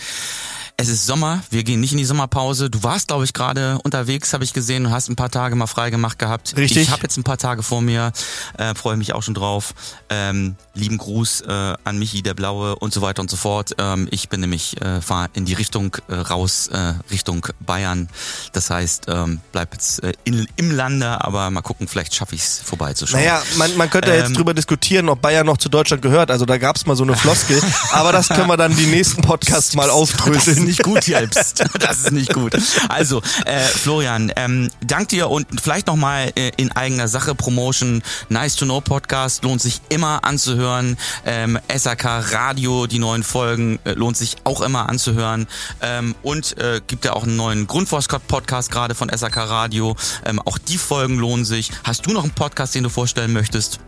Es 0.82 0.90
ist 0.90 1.06
Sommer, 1.06 1.44
wir 1.52 1.64
gehen 1.64 1.80
nicht 1.80 1.92
in 1.92 2.00
die 2.00 2.06
Sommerpause. 2.06 2.72
Du 2.72 2.82
warst, 2.82 3.10
glaube 3.10 3.24
ich, 3.24 3.34
gerade 3.34 3.78
unterwegs, 3.84 4.34
habe 4.34 4.44
ich 4.44 4.52
gesehen, 4.52 4.88
und 4.88 4.92
hast 4.92 5.10
ein 5.10 5.16
paar 5.16 5.30
Tage 5.30 5.56
mal 5.56 5.68
frei 5.68 5.92
gemacht 5.92 6.18
gehabt. 6.18 6.58
Richtig. 6.58 6.82
Ich 6.82 6.90
habe 6.90 7.04
jetzt 7.04 7.18
ein 7.18 7.24
paar 7.24 7.38
Tage 7.38 7.62
vor 7.62 7.84
mir, 7.84 8.12
äh, 8.58 8.74
freue 8.74 8.98
mich 8.98 9.14
auch 9.14 9.22
schon 9.22 9.36
drauf. 9.36 9.76
Ähm, 10.10 10.56
lieben 10.74 10.98
Gruß 10.98 11.42
äh, 11.42 11.76
an 11.84 12.00
Michi, 12.00 12.24
der 12.24 12.34
Blaue 12.34 12.76
und 12.78 12.96
so 12.96 13.04
weiter 13.04 13.22
und 13.22 13.30
so 13.30 13.38
fort. 13.38 13.76
Ähm, 13.78 14.08
ich 14.10 14.28
bin 14.30 14.42
nämlich, 14.42 14.82
äh, 14.82 15.02
fahre 15.02 15.30
in 15.34 15.46
die 15.46 15.54
Richtung 15.54 15.98
äh, 16.08 16.16
raus, 16.16 16.68
äh, 16.70 16.94
Richtung 17.12 17.46
Bayern. 17.60 18.10
Das 18.54 18.72
heißt, 18.72 19.06
ähm, 19.08 19.40
bleib 19.52 19.74
jetzt 19.74 20.04
äh, 20.04 20.14
in, 20.24 20.48
im 20.56 20.72
Lande, 20.72 21.24
aber 21.24 21.52
mal 21.52 21.62
gucken, 21.62 21.88
vielleicht 21.88 22.16
schaffe 22.16 22.34
ich 22.34 22.42
es 22.42 22.60
vorbeizuschauen. 22.60 23.22
Naja, 23.22 23.44
man, 23.58 23.78
man 23.78 23.88
könnte 23.92 24.10
ähm, 24.10 24.18
jetzt 24.18 24.36
drüber 24.36 24.56
diskutieren, 24.56 25.10
ob 25.10 25.22
Bayern 25.22 25.46
noch 25.46 25.58
zu 25.58 25.70
Deutschland 25.70 26.02
gehört. 26.02 26.32
Also 26.32 26.48
da 26.48 26.58
gab 26.58 26.76
es 26.76 26.88
mal 26.88 26.96
so 26.96 27.04
eine 27.04 27.16
Floskel, 27.16 27.62
aber 27.92 28.12
das 28.12 28.30
können 28.30 28.48
wir 28.48 28.58
dann 28.58 28.76
die 28.76 28.88
nächsten 28.88 29.22
Podcasts 29.22 29.76
mal 29.76 29.92
aufdröseln 29.92 30.71
nicht 30.72 30.84
gut, 30.84 31.06
Jelpst. 31.06 31.66
Das 31.80 31.98
ist 31.98 32.12
nicht 32.12 32.34
gut. 32.34 32.56
Also, 32.88 33.22
äh, 33.46 33.60
Florian, 33.60 34.32
ähm, 34.38 34.70
dank 34.86 35.10
dir 35.10 35.30
und 35.30 35.48
vielleicht 35.62 35.88
nochmal 35.88 36.32
äh, 36.36 36.52
in 36.56 36.72
eigener 36.72 37.08
Sache 37.08 37.36
Promotion. 37.36 38.02
Nice 38.30 38.56
to 38.56 38.66
Know 38.66 38.80
Podcast 38.80 39.44
lohnt 39.44 39.62
sich 39.62 39.82
immer 39.90 40.24
anzuhören. 40.24 40.98
Ähm, 41.26 41.60
SAK 41.74 42.06
Radio, 42.32 42.88
die 42.88 43.00
neuen 43.00 43.24
Folgen 43.24 43.80
äh, 43.84 43.94
lohnt 43.94 44.16
sich 44.16 44.38
auch 44.46 44.62
immer 44.62 44.88
anzuhören. 44.88 45.48
Ähm, 45.82 46.16
und 46.24 46.58
äh, 46.58 46.80
gibt 46.88 47.04
ja 47.04 47.14
auch 47.14 47.24
einen 47.24 47.36
neuen 47.36 47.68
Grundforskott-Podcast 47.68 48.72
gerade 48.72 48.96
von 48.96 49.10
SAK 49.10 49.38
Radio. 49.38 49.98
Ähm, 50.26 50.40
auch 50.40 50.58
die 50.58 50.78
Folgen 50.78 51.18
lohnen 51.18 51.44
sich. 51.44 51.72
Hast 51.84 52.06
du 52.06 52.12
noch 52.12 52.24
einen 52.24 52.34
Podcast, 52.34 52.76
den 52.76 52.84
du 52.84 52.90
vorstellen 52.90 53.34
möchtest? 53.34 53.80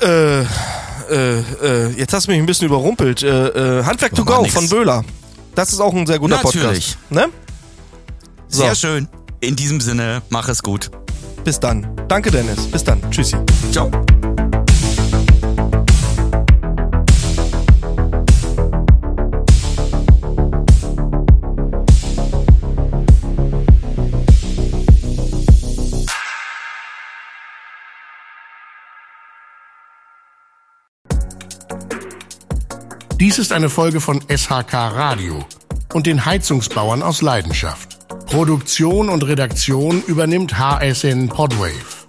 Äh, 0.00 0.40
äh, 0.40 0.46
äh, 1.10 1.88
jetzt 1.96 2.12
hast 2.12 2.26
du 2.26 2.32
mich 2.32 2.40
ein 2.40 2.46
bisschen 2.46 2.66
überrumpelt. 2.66 3.22
Äh, 3.22 3.80
äh, 3.80 3.84
Handwerk 3.84 4.14
to 4.14 4.24
go 4.24 4.44
von 4.44 4.68
Böhler. 4.68 5.04
Das 5.54 5.72
ist 5.72 5.80
auch 5.80 5.94
ein 5.94 6.06
sehr 6.06 6.18
guter 6.18 6.42
Natürlich. 6.42 6.96
Podcast. 6.96 7.10
Ne? 7.10 7.26
So. 8.48 8.62
Sehr 8.62 8.74
schön. 8.74 9.08
In 9.40 9.56
diesem 9.56 9.80
Sinne, 9.80 10.22
mach 10.28 10.48
es 10.48 10.62
gut. 10.62 10.90
Bis 11.44 11.58
dann. 11.58 11.88
Danke, 12.08 12.30
Dennis. 12.30 12.66
Bis 12.70 12.84
dann. 12.84 13.00
Tschüssi. 13.10 13.36
Ciao. 13.72 13.90
Dies 33.20 33.38
ist 33.38 33.52
eine 33.52 33.68
Folge 33.68 34.00
von 34.00 34.22
SHK 34.34 34.72
Radio 34.72 35.44
und 35.92 36.06
den 36.06 36.24
Heizungsbauern 36.24 37.02
aus 37.02 37.20
Leidenschaft. 37.20 37.98
Produktion 38.24 39.10
und 39.10 39.26
Redaktion 39.26 40.02
übernimmt 40.06 40.58
HSN 40.58 41.28
Podwave. 41.28 41.99